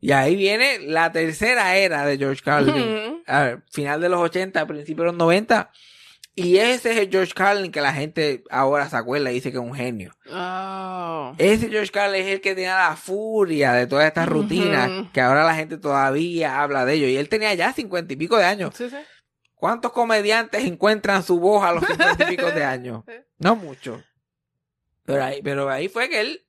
[0.00, 3.22] Y ahí viene la tercera era de George Carlin.
[3.26, 5.70] A ver, final de los 80, principios de los 90.
[6.38, 9.58] Y ese es el George Carlin que la gente ahora se acuerda y dice que
[9.58, 10.14] es un genio.
[10.30, 11.34] Oh.
[11.36, 15.44] Ese George Carlin es el que tenía la furia de todas estas rutinas que ahora
[15.44, 17.10] la gente todavía habla de ellos.
[17.10, 18.72] Y él tenía ya cincuenta y pico de años.
[18.76, 18.96] Sí, sí.
[19.56, 23.02] ¿Cuántos comediantes encuentran su voz a los cincuenta y pico de años?
[23.38, 24.00] No mucho.
[25.04, 26.46] Pero ahí, pero ahí fue que él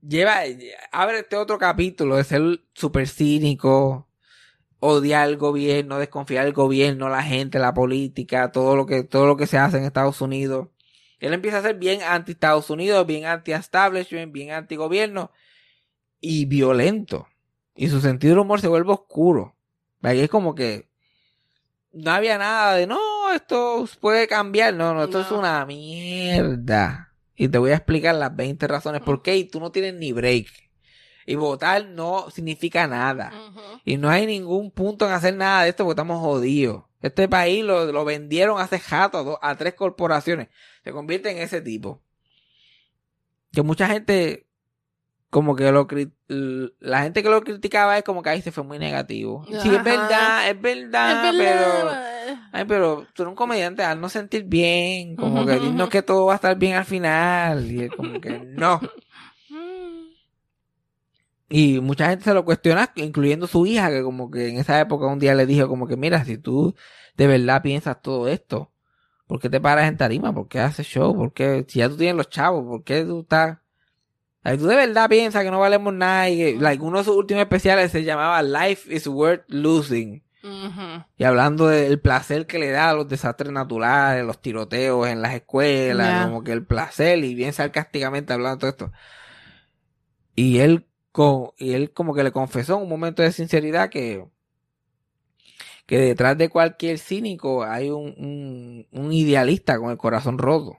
[0.00, 0.40] lleva,
[0.90, 2.42] abre este otro capítulo de ser
[2.74, 4.07] súper cínico,
[4.80, 9.36] odiar al gobierno, desconfiar del gobierno, la gente, la política, todo lo que, todo lo
[9.36, 10.68] que se hace en Estados Unidos.
[11.18, 15.32] Él empieza a ser bien anti Estados Unidos, bien anti establishment, bien anti gobierno
[16.20, 17.26] y violento.
[17.74, 19.56] Y su sentido del humor se vuelve oscuro.
[20.02, 20.88] Ahí es como que
[21.92, 22.98] no había nada de no,
[23.34, 24.74] esto puede cambiar.
[24.74, 25.24] No, no, esto No.
[25.24, 27.12] es una mierda.
[27.34, 29.36] Y te voy a explicar las 20 razones por qué.
[29.36, 30.46] Y tú no tienes ni break.
[31.30, 33.32] Y votar no significa nada.
[33.84, 36.84] Y no hay ningún punto en hacer nada de esto porque estamos jodidos.
[37.02, 40.48] Este país lo, lo vendieron hace jato a, dos- a tres corporaciones.
[40.82, 42.00] Se convierte en ese tipo.
[43.52, 44.46] Que mucha gente,
[45.30, 45.86] como que lo
[46.80, 49.44] la gente que lo criticaba es como que ahí se fue muy negativo.
[49.48, 49.82] Sí, es Ajá.
[49.82, 51.90] verdad, es verdad, Es pero...
[52.52, 56.26] Ay, pero tú eres un comediante, al no sentir bien, como que dinos que todo
[56.26, 57.70] va a estar bien al final.
[57.70, 58.80] Y es como que no.
[61.48, 65.06] Y mucha gente se lo cuestiona, incluyendo su hija, que como que en esa época
[65.06, 66.74] un día le dijo como que, mira, si tú
[67.16, 68.72] de verdad piensas todo esto,
[69.26, 70.34] ¿por qué te paras en tarima?
[70.34, 71.16] ¿Por qué haces show?
[71.16, 73.58] ¿Por qué, si ya tú tienes los chavos, ¿por qué tú estás...
[74.42, 77.16] Ay, tú de verdad piensas que no valemos nada y que, like, uno de sus
[77.16, 80.22] últimos especiales se llamaba Life is Worth Losing.
[81.16, 85.34] Y hablando del placer que le da a los desastres naturales, los tiroteos en las
[85.34, 88.92] escuelas, como que el placer, y bien sarcásticamente hablando de todo esto.
[90.34, 90.86] Y él,
[91.58, 94.24] y él como que le confesó en un momento de sinceridad que,
[95.86, 100.78] que detrás de cualquier cínico hay un, un, un idealista con el corazón roto.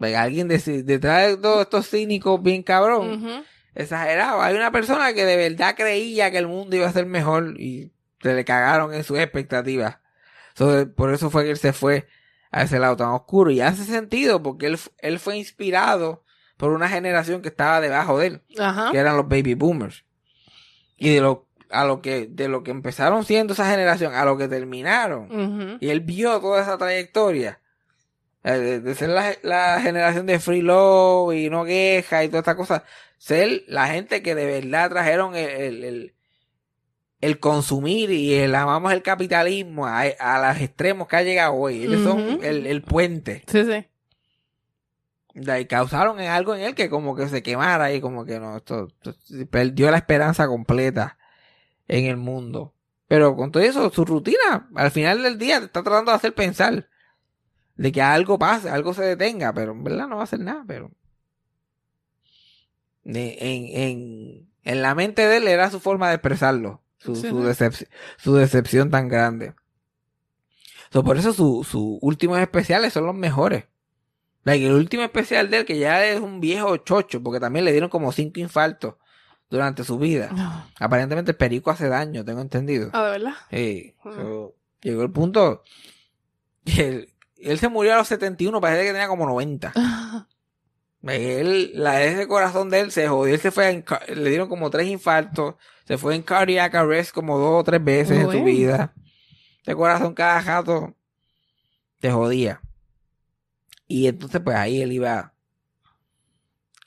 [0.00, 3.44] Alguien de- detrás de todos estos cínicos bien cabrón Ujú.
[3.74, 4.42] exagerado.
[4.42, 7.92] Hay una persona que de verdad creía que el mundo iba a ser mejor y
[8.20, 9.98] se le cagaron en sus expectativas.
[10.54, 12.08] So, por eso fue que él se fue
[12.50, 13.50] a ese lado tan oscuro.
[13.52, 16.21] Y hace sentido porque él, él fue inspirado
[16.62, 18.92] por una generación que estaba debajo de él, Ajá.
[18.92, 20.04] que eran los baby boomers.
[20.96, 24.38] Y de lo, a lo que, de lo que empezaron siendo esa generación, a lo
[24.38, 25.78] que terminaron.
[25.80, 27.58] Y él vio toda esa trayectoria.
[28.44, 32.42] Eh, De, de ser la, la generación de free love y no queja y todas
[32.42, 32.82] estas cosas.
[33.18, 36.14] Ser la gente que de verdad trajeron el, el, el-
[37.20, 41.82] el consumir y el amamos el capitalismo a, a los extremos que ha llegado hoy.
[41.84, 43.42] Ellos son el, el puente.
[43.48, 43.84] Sí, sí.
[45.48, 48.56] Ahí causaron en algo en él que como que se quemara y como que no,
[48.58, 49.14] esto, esto-
[49.50, 51.18] perdió la esperanza completa
[51.88, 52.74] en el mundo.
[53.08, 56.34] Pero con todo eso, su rutina, al final del día, te está tratando de hacer
[56.34, 56.88] pensar
[57.76, 60.64] de que algo pase, algo se detenga, pero en verdad no va a hacer nada,
[60.66, 60.90] pero
[63.04, 67.28] en, en, en la mente de él era su forma de expresarlo, su, Sí,
[68.18, 69.54] su, decepción tan grande.
[70.92, 73.64] So, por eso sus su últimos especiales son los mejores.
[74.44, 77.72] Like, el último especial de él, que ya es un viejo chocho, porque también le
[77.72, 78.94] dieron como cinco infartos
[79.48, 80.30] durante su vida.
[80.32, 82.86] Ah, Aparentemente el perico hace daño, tengo entendido.
[82.90, 83.34] ¿de verdad?
[83.50, 84.10] Sí, Ah.
[84.16, 85.62] so, llegó el punto
[86.64, 89.72] que él, él se murió a los 71, parece que tenía como 90.
[91.04, 93.84] Él, la ese corazón de él se jodió, él se fue, en
[94.14, 98.18] le dieron como tres infartos, se fue en cardiac arrest como dos o tres veces
[98.18, 98.94] en su vida.
[99.62, 100.94] Ese corazón cada rato
[101.98, 102.60] te jodía.
[103.92, 105.34] Y entonces pues ahí él iba,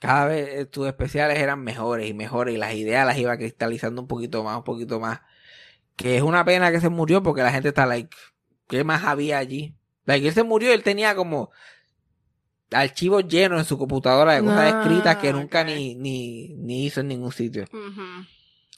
[0.00, 4.02] cada vez eh, sus especiales eran mejores y mejores y las ideas las iba cristalizando
[4.02, 5.20] un poquito más, un poquito más.
[5.94, 8.14] Que es una pena que se murió porque la gente está like,
[8.68, 9.76] ¿qué más había allí?
[10.04, 11.50] Like, él se murió y él tenía como
[12.72, 15.66] archivos llenos en su computadora de cosas Ah, escritas que nunca ok.
[15.68, 17.64] ni, ni, ni hizo en ningún sitio.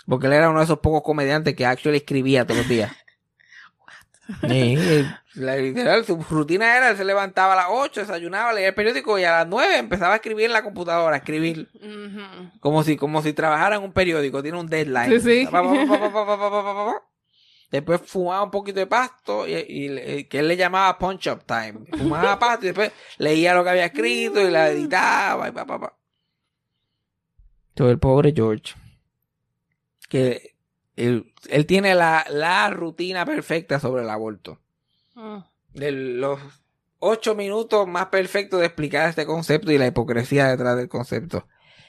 [0.06, 2.92] Porque él era uno de esos pocos comediantes que actually escribía todos los días.
[4.42, 9.18] Eh, la, su rutina era, él se levantaba a las 8, desayunaba, leía el periódico
[9.18, 11.68] y a las 9 empezaba a escribir en la computadora, a escribir.
[12.60, 15.20] Como si como si trabajara en un periódico, tiene un deadline.
[15.20, 15.48] Sí, sí.
[17.70, 21.86] Después fumaba un poquito de pasto y, eh, que él le llamaba punch up time.
[21.96, 24.68] Fumaba pasto y después leía lo que había escrito y la mm.
[24.68, 25.96] editaba y pa, pa, pa.
[27.74, 28.74] Todo el pobre George.
[30.08, 30.57] Que
[31.06, 34.60] él, él tiene la, la rutina perfecta sobre el aborto.
[35.14, 35.38] Mm.
[35.74, 36.40] De los
[36.98, 41.46] ocho minutos más perfectos de explicar este concepto y la hipocresía detrás del concepto.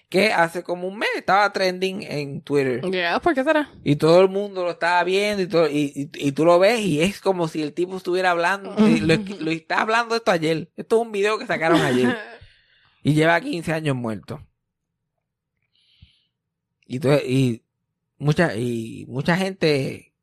[0.09, 2.81] Que hace como un mes estaba trending en Twitter.
[2.89, 3.69] Ya, ¿por qué será?
[3.83, 6.79] Y todo el mundo lo estaba viendo y, todo, y, y- y tú lo ves
[6.81, 8.73] y es como si el tipo estuviera hablando.
[8.87, 10.71] y lo, lo está hablando esto ayer.
[10.75, 12.15] Esto es un video que sacaron ayer.
[13.01, 14.45] Y lleva 15 años muerto.
[16.85, 17.63] Y, y,
[18.19, 20.13] mucha, y mucha gente.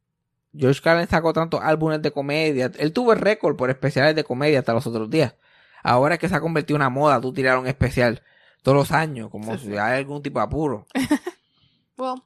[0.56, 2.70] George Carlin sacó tantos álbumes de comedia.
[2.78, 5.34] Él tuvo el récord por especiales de comedia hasta los otros días.
[5.82, 8.22] Ahora es que se ha convertido en una moda tú tirar un especial
[8.62, 10.86] todos los años, como Sí, si hay algún tipo de apuro.
[11.98, 12.22] Well,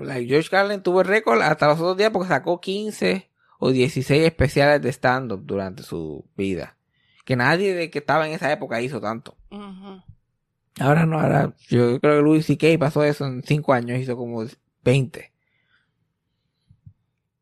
[0.00, 4.24] Like, George Carlin tuvo el récord hasta los otros días porque sacó 15 o 16
[4.24, 6.76] especiales de stand-up durante su vida.
[7.24, 9.36] Que nadie de que estaba en esa época hizo tanto.
[10.80, 12.78] Ahora no, ahora yo creo que Louis C.K.
[12.78, 14.44] pasó eso en 5 años, hizo como
[14.82, 15.32] 20.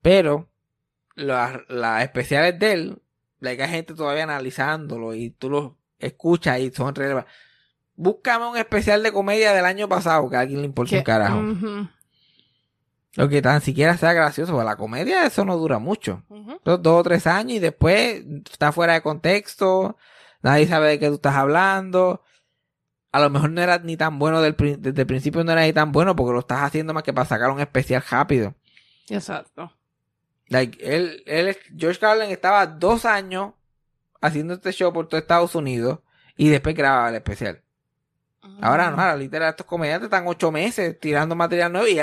[0.02, 0.48] Pero
[1.14, 3.02] las, las especiales de él,
[3.38, 7.32] like, hay gente todavía analizándolo y tú los escuchas y son relevantes.
[7.94, 11.42] Búscame un especial de comedia del año pasado que a alguien le importa un carajo.
[13.14, 16.22] Lo que tan siquiera sea gracioso, porque la comedia eso no dura mucho.
[16.64, 19.96] Dos o tres años y después está fuera de contexto,
[20.42, 22.22] nadie sabe de qué tú estás hablando.
[23.12, 25.72] A lo mejor no era ni tan bueno del, desde el principio, no era ni
[25.72, 28.54] tan bueno porque lo estás haciendo más que para sacar un especial rápido.
[29.08, 29.72] Exacto.
[30.46, 33.54] Like, él, él, George Carlin estaba dos años
[34.20, 36.00] haciendo este show por todo Estados Unidos
[36.36, 37.62] y después grababa el especial.
[38.62, 42.00] Ahora no, ahora literal, estos comediantes están ocho meses tirando material nuevo y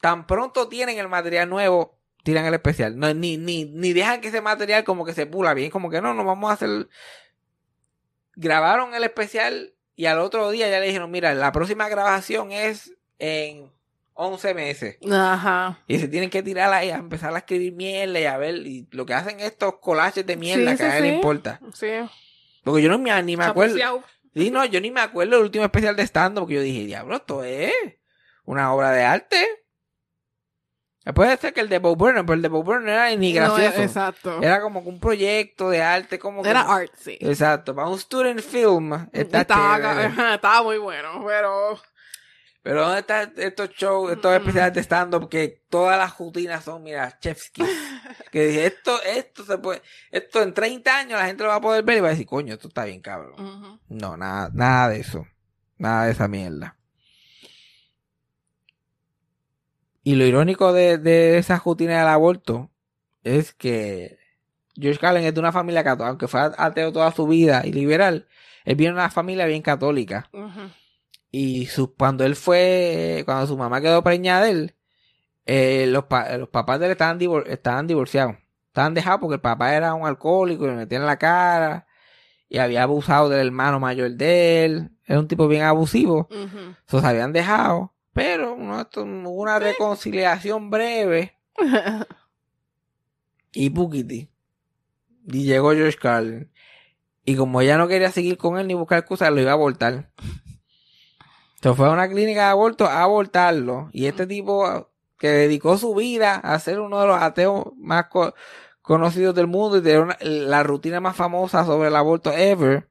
[0.00, 2.98] tan pronto tienen el material nuevo, tiran el especial.
[2.98, 6.00] No, ni, ni, ni dejan que ese material como que se pula bien, como que
[6.00, 6.88] no, no vamos a hacer.
[8.36, 12.92] Grabaron el especial y al otro día ya le dijeron, mira, la próxima grabación es
[13.18, 13.70] en
[14.14, 14.96] 11 meses.
[15.10, 15.78] Ajá.
[15.86, 18.86] Y se tienen que tirar ahí a empezar a escribir mierda y a ver, y
[18.90, 21.14] lo que hacen estos collages de mierda Sí, que a sí, nadie le sí.
[21.16, 21.60] importa.
[21.74, 21.88] Sí.
[22.62, 23.76] Porque yo no me, ni me acuerdo.
[24.34, 27.16] Sí, no, yo ni me acuerdo del último especial de stand porque yo dije, diablo,
[27.16, 27.72] esto es
[28.44, 29.46] una obra de arte.
[31.12, 33.40] Puede ser que el de Bob Burnham, pero el de Bob no era ni No,
[33.54, 33.82] gracioso.
[33.82, 34.42] exacto.
[34.42, 36.48] era como un proyecto de arte, como que...
[36.48, 37.18] Era artsy.
[37.20, 38.94] Exacto, para un student film.
[39.12, 41.78] Está estaba, estaba muy bueno, pero
[42.62, 44.36] Pero ¿dónde están estos shows, estos Mm.
[44.36, 47.62] especiales de stand-up que todas las rutinas son, mira, chefski?
[48.32, 51.60] que dije, esto, esto se puede, esto en 30 años la gente lo va a
[51.60, 53.78] poder ver y va a decir, coño, esto está bien cabrón.
[53.88, 55.26] No, nada, nada de eso.
[55.76, 56.78] Nada de esa mierda.
[60.04, 62.70] Y lo irónico de, de esa rutina del aborto
[63.22, 64.18] es que
[64.76, 68.26] George Carlin es de una familia católica, aunque fue ateo toda su vida y liberal,
[68.64, 70.28] él viene de una familia bien católica.
[71.30, 74.74] Y su, cuando él fue, cuando su mamá quedó preñada de él,
[75.46, 78.36] eh, los, pa- los papás de él estaban, divor- estaban divorciados.
[78.68, 81.86] Estaban dejados porque el papá era un alcohólico y le metían en la cara.
[82.48, 84.90] Y había abusado del hermano mayor de él.
[85.06, 86.28] Era un tipo bien abusivo.
[86.86, 87.93] So, se habían dejado.
[88.14, 91.36] Pero no, esto, hubo una reconciliación breve.
[93.56, 94.28] Y Pukiti.
[95.28, 96.50] Y llegó George Carlin.
[97.24, 100.10] Y como ella no quería seguir con él ni buscar excusas, lo iba a abortar.
[101.62, 103.90] Se fue a una clínica de aborto a abortarlo.
[103.92, 108.34] Y este tipo que dedicó su vida a ser uno de los ateos más co-
[108.82, 112.90] conocidos del mundo y de una- la rutina más famosa sobre el aborto ever.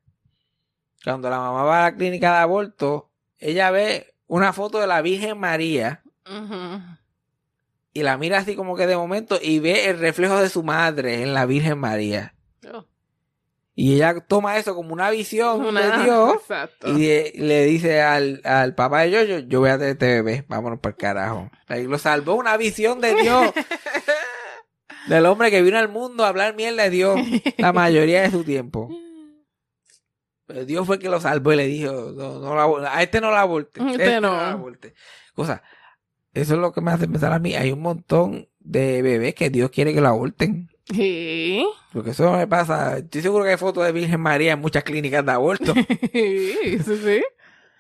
[1.04, 5.02] Cuando la mamá va a la clínica de aborto, ella ve una foto de la
[5.02, 6.02] Virgen María
[7.94, 11.22] y la mira así como que de momento y ve el reflejo de su madre
[11.22, 12.34] en la Virgen María.
[12.74, 12.86] Oh.
[13.76, 16.90] Y ella toma eso como una visión Una- de Dios Exacto.
[16.98, 20.80] y le dice al, al papá de Yoyo, yo voy a tener este bebé, vámonos
[20.80, 21.52] para el carajo.
[21.68, 23.52] Ahí lo salvó una visión de Dios.
[25.08, 27.20] del hombre que vino al mundo a hablar mierda de Dios
[27.58, 28.90] la mayoría de su tiempo.
[30.54, 33.32] Pero Dios fue que lo salvó y le dijo, no, no la a este no
[33.32, 33.82] la aborte.
[33.90, 34.34] Este no.
[34.34, 34.94] la aborte.
[35.34, 35.64] Cosa,
[36.32, 37.56] eso es lo que me hace pensar a mí.
[37.56, 40.70] Hay un montón de bebés que Dios quiere que lo aborten.
[40.94, 41.66] Sí.
[41.92, 43.00] Porque eso no me pasa.
[43.00, 45.74] Estoy seguro que hay fotos de Virgen María en muchas clínicas de aborto.
[46.14, 47.24] Sí, sí, sí.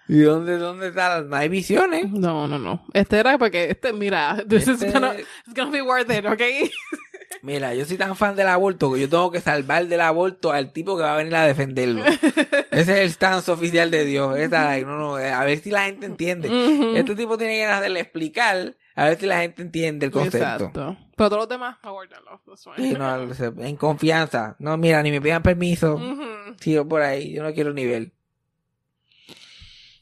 [0.07, 1.30] ¿Y dónde, dónde están?
[1.30, 2.09] No hay visiones.
[2.09, 2.86] No, no, no.
[2.93, 6.41] Este era porque, este, mira, this is Este- gonna, it's gonna be worth it, ¿ok?
[7.44, 10.72] Mira, yo soy tan fan del aborto que yo tengo que salvar del aborto al
[10.72, 12.02] tipo que va a venir a defenderlo.
[12.72, 14.38] Ese es el stance oficial de Dios.
[14.38, 16.50] Esa, no, no, a ver si la gente entiende.
[16.98, 20.38] Este tipo tiene que hacerle explicar a ver si la gente entiende el concepto.
[20.38, 20.98] Exacto.
[21.18, 22.41] Pero todos los demás, aguárdalo.
[22.46, 22.89] That's fine.
[22.89, 24.56] Sí, no, en confianza.
[24.60, 25.96] No, mira, ni me pidan permiso.
[25.96, 26.56] Ujú.
[26.62, 27.34] Sigo por ahí.
[27.34, 28.14] Yo no quiero nivel.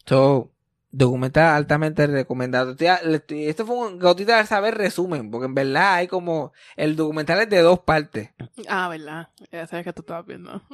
[0.05, 0.50] So,
[0.91, 2.75] documental altamente recomendado.
[2.77, 6.53] Esto fue un gotita de saber resumen, porque en verdad hay como.
[6.75, 8.29] El documental es de dos partes.
[8.67, 9.29] Ah, ¿verdad?
[9.51, 10.61] Ya sabes que tú estabas viendo.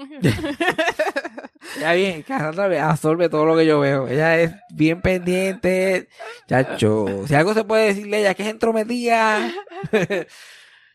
[1.80, 4.08] Ya bien, me absorbe todo lo que yo veo.
[4.08, 6.08] Ella es bien pendiente.
[6.48, 9.52] Chacho, si algo se puede decirle a ella que es entrometida.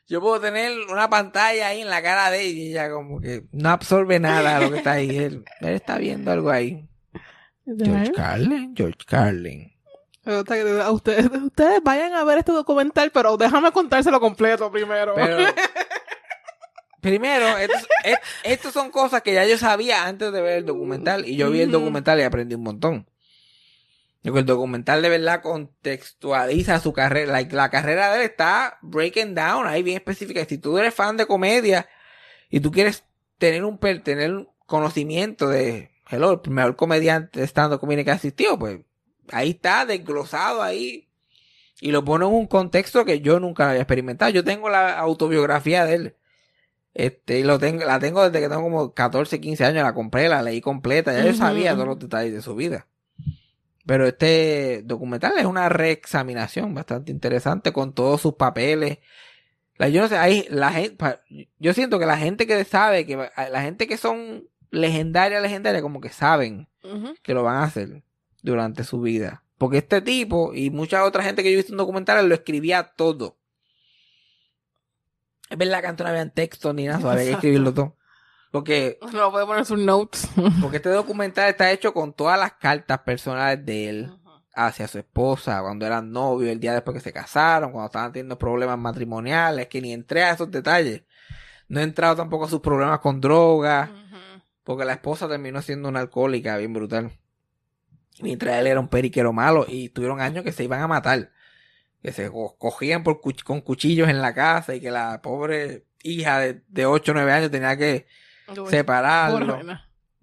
[0.09, 3.45] yo puedo tener una pantalla ahí en la cara de ella y ella como que
[3.53, 5.17] no absorbe nada lo que está ahí.
[5.17, 6.89] Él, él está viendo algo ahí.
[7.79, 9.73] George Carlin, George Carlin.
[10.25, 10.89] Ustedes,
[11.43, 15.15] ustedes vayan a ver este documental, pero déjame contárselo completo primero.
[15.17, 15.39] Pero
[17.01, 21.27] primero, estos, est- estos son cosas que ya yo sabía antes de ver el documental.
[21.27, 23.07] Y yo vi el documental y aprendí un montón.
[24.23, 27.33] Porque el documental de verdad contextualiza su carrera.
[27.33, 30.45] Like, la carrera de él está breaking down ahí bien específica.
[30.45, 31.89] Si tú eres fan de comedia
[32.49, 33.03] y tú quieres
[33.39, 38.59] tener un tener un conocimiento de hello, el mejor comediante estando comediante que ha asistido,
[38.59, 38.81] pues
[39.31, 41.09] ahí está desglosado ahí.
[41.81, 44.31] Y lo pone en un contexto que yo nunca había experimentado.
[44.31, 46.17] Yo tengo la autobiografía de él.
[46.95, 50.29] Este, y lo tengo, la tengo desde que tengo como 14, 15 años, la compré,
[50.29, 52.87] la leí completa, ya yo sabía todos los detalles de su vida.
[53.87, 58.99] Pero este documental es una reexaminación bastante interesante con todos sus papeles.
[59.79, 61.19] La, yo no sé, hay la gente,
[61.59, 66.01] yo siento que la gente que sabe, que la gente que son legendaria, legendaria, como
[66.01, 66.69] que saben
[67.23, 68.03] que lo van a hacer
[68.43, 69.45] durante su vida.
[69.59, 72.83] Porque este tipo y mucha otra gente que yo he visto en documentales lo escribía
[72.97, 73.39] todo.
[75.49, 77.97] Es verdad que antes no había texto ni nada, había que escribirlo todo.
[78.51, 80.29] Porque, No puede poner sus notes.
[80.61, 84.11] porque este documental está hecho con todas las cartas personales de él
[84.55, 88.39] hacia su esposa, cuando eran novios, el día después que se casaron, cuando estaban teniendo
[88.39, 91.03] problemas matrimoniales, que ni entré a esos detalles.
[91.69, 93.89] No he entrado tampoco a sus problemas con drogas.
[94.65, 97.11] Porque la esposa terminó siendo una alcohólica bien brutal.
[98.21, 101.33] Mientras él era un periquero malo y tuvieron años que se iban a matar.
[102.03, 106.39] Que se co- cogían por con cuchillos en la casa y que la pobre hija
[106.41, 108.07] de, de 8 o 9 años tenía que
[108.49, 109.57] Uy, separarlo.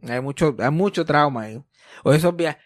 [0.07, 1.61] Hay mucho, hay mucho trauma ahí.
[2.03, 2.61] O esos viajes.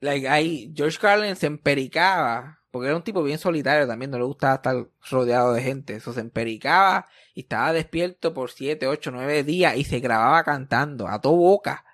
[0.00, 4.24] Like, ahí, George Carlin se empericaba, porque era un tipo bien solitario también, no le
[4.24, 5.94] gustaba estar rodeado de gente.
[5.94, 11.06] Eso se empericaba y estaba despierto por 7, 8, 9 días y se grababa cantando
[11.06, 11.84] a toda boca.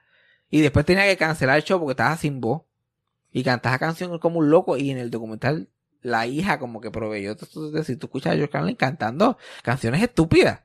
[0.48, 2.62] Y después tenía que cancelar el show porque estaba sin voz.
[3.30, 4.78] Y cantaba canciones como un loco.
[4.78, 5.68] Y en el documental,
[6.00, 7.32] la hija como que proveyó.
[7.32, 10.60] Entonces, si tú escuchas a George Carlin cantando canciones estúpidas.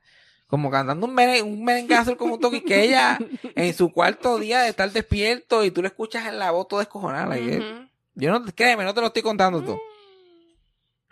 [0.48, 3.18] Como cantando un, meren- un merengazo como un toque que ella
[3.56, 6.80] en su cuarto día de estar despierto y tú lo escuchas en la voz todo
[6.80, 7.36] descojonada.
[7.38, 7.90] eh.
[8.16, 9.80] Yo no, créeme, no te lo estoy contando tú.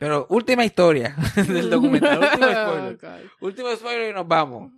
[0.01, 2.17] Pero última historia del documental.
[2.31, 3.29] último spoiler.
[3.39, 4.71] Último spoiler y nos vamos.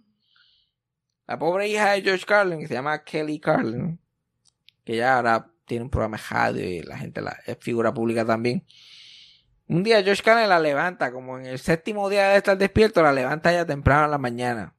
[1.25, 3.97] La pobre hija de George Carlin, que se llama Kelly Carlin,
[4.83, 8.25] que ya ahora tiene un programa de radio y la gente la, es figura pública
[8.25, 8.65] también.
[9.69, 13.13] Un día George Carlin la levanta, como en el séptimo día de estar despierto, la
[13.13, 14.75] levanta ya temprano en la mañana.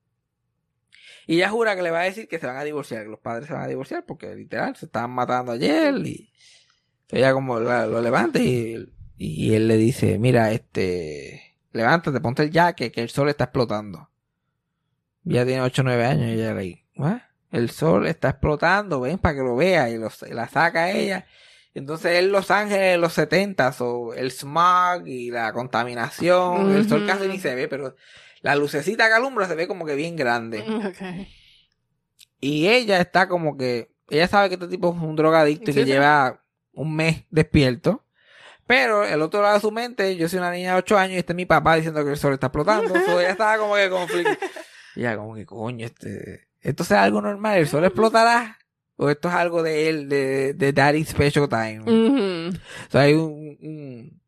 [1.26, 3.20] Y ella jura que le va a decir que se van a divorciar, que los
[3.20, 5.94] padres se van a divorciar, porque literal se estaban matando ayer.
[6.04, 6.30] Y
[7.08, 12.50] ella como la- lo levanta y, y él le dice, mira, este, levántate, ponte el
[12.50, 14.10] jacket, que el sol está explotando.
[15.24, 17.18] Y ella tiene 8 o 9 años y ella le dice, "¿What?
[17.50, 19.88] El sol está explotando, ven para que lo vea.
[19.88, 21.26] Y, y la saca ella.
[21.72, 27.04] Entonces en Los Ángeles en los 70 o el smog y la contaminación, el sol
[27.06, 27.96] casi ni se ve, pero
[28.42, 30.60] la lucecita que alumbra se ve como que bien grande.
[30.60, 31.28] Ok.
[32.40, 35.84] Y ella está como que, ella sabe que este tipo es un drogadicto y que
[35.84, 35.86] sí.
[35.86, 38.03] lleva un mes despierto.
[38.66, 41.18] Pero el otro lado de su mente, yo soy una niña de 8 años y
[41.18, 42.94] este es mi papá diciendo que el sol está explotando.
[43.04, 44.46] So, ella estaba como que conflicto.
[44.96, 48.58] Y ella como que, coño, este, esto es algo normal, el sol explotará.
[48.96, 51.80] O esto es algo de él, de, de Daddy Special Time.
[51.80, 52.56] Ujú.
[52.56, 54.22] O sea, hay un, un,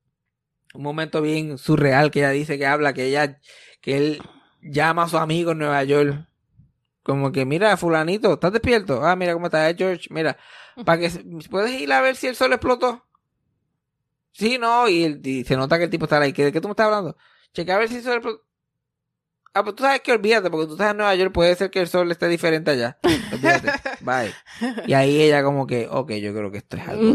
[0.75, 3.39] un momento bien surreal que ella dice que habla, que ella,
[3.81, 4.23] que él
[4.61, 6.29] llama a su amigo en Nueva York.
[7.05, 9.07] Como que, mira, fulanito, ¿estás despierto?
[9.07, 10.37] Ah, mira cómo está George, mira,
[10.85, 11.11] para que,
[11.49, 13.06] ¿puedes ir a ver si el sol explotó?
[14.37, 16.69] Sí, no, y, el- y se nota que el tipo está ahí, ¿de qué tú
[16.69, 17.17] me estás hablando?
[17.55, 18.43] Checa a ver si el sol explotó.
[19.55, 21.81] Ah, pues tú sabes que olvídate, porque tú estás en Nueva York, puede ser que
[21.81, 22.99] el sol esté diferente allá.
[23.33, 24.35] Olvídate, bye.
[24.87, 27.15] Y ahí ella como que, ok, yo creo que esto es algo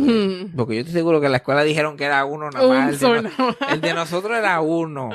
[0.57, 2.77] porque yo estoy seguro que en la escuela dijeron que era uno nada más.
[2.79, 3.69] Un El de, sol no- nada más.
[3.69, 5.09] el de nosotros era uno.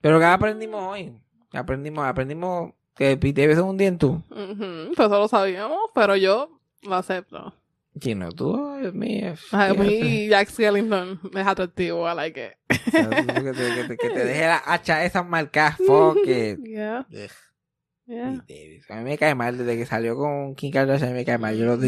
[0.00, 1.12] Pero ¿qué aprendimos hoy?
[1.52, 4.22] Aprendimos, aprendimos que Pete es un dientú.
[4.30, 7.52] Ujú, Pues eso lo sabíamos, pero yo lo acepto.
[7.98, 9.34] Chino, tú, Dios mío.
[9.52, 12.80] A mí Jack Skellington es atractivo, I like it.
[12.90, 16.58] Que te, que te- que te deje la hacha esas marcas, fuck it.
[16.64, 18.42] Yeah, yeah.
[18.90, 21.38] A mí me cae mal desde que salió con Kim Kardashian, a mí me cae
[21.38, 21.56] mal.
[21.56, 21.78] Yo lo,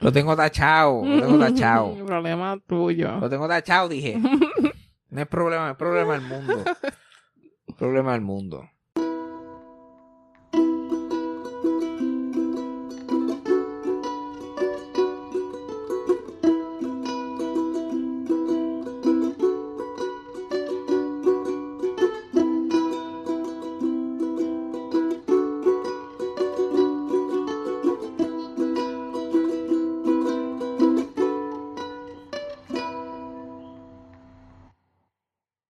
[0.00, 2.04] lo tengo tachado, lo tengo tachado.
[2.06, 3.18] Problema tuyo.
[3.18, 4.16] Lo tengo tachado, dije.
[5.10, 6.64] No es problema, es problema del mundo.
[7.78, 8.68] Problema del mundo.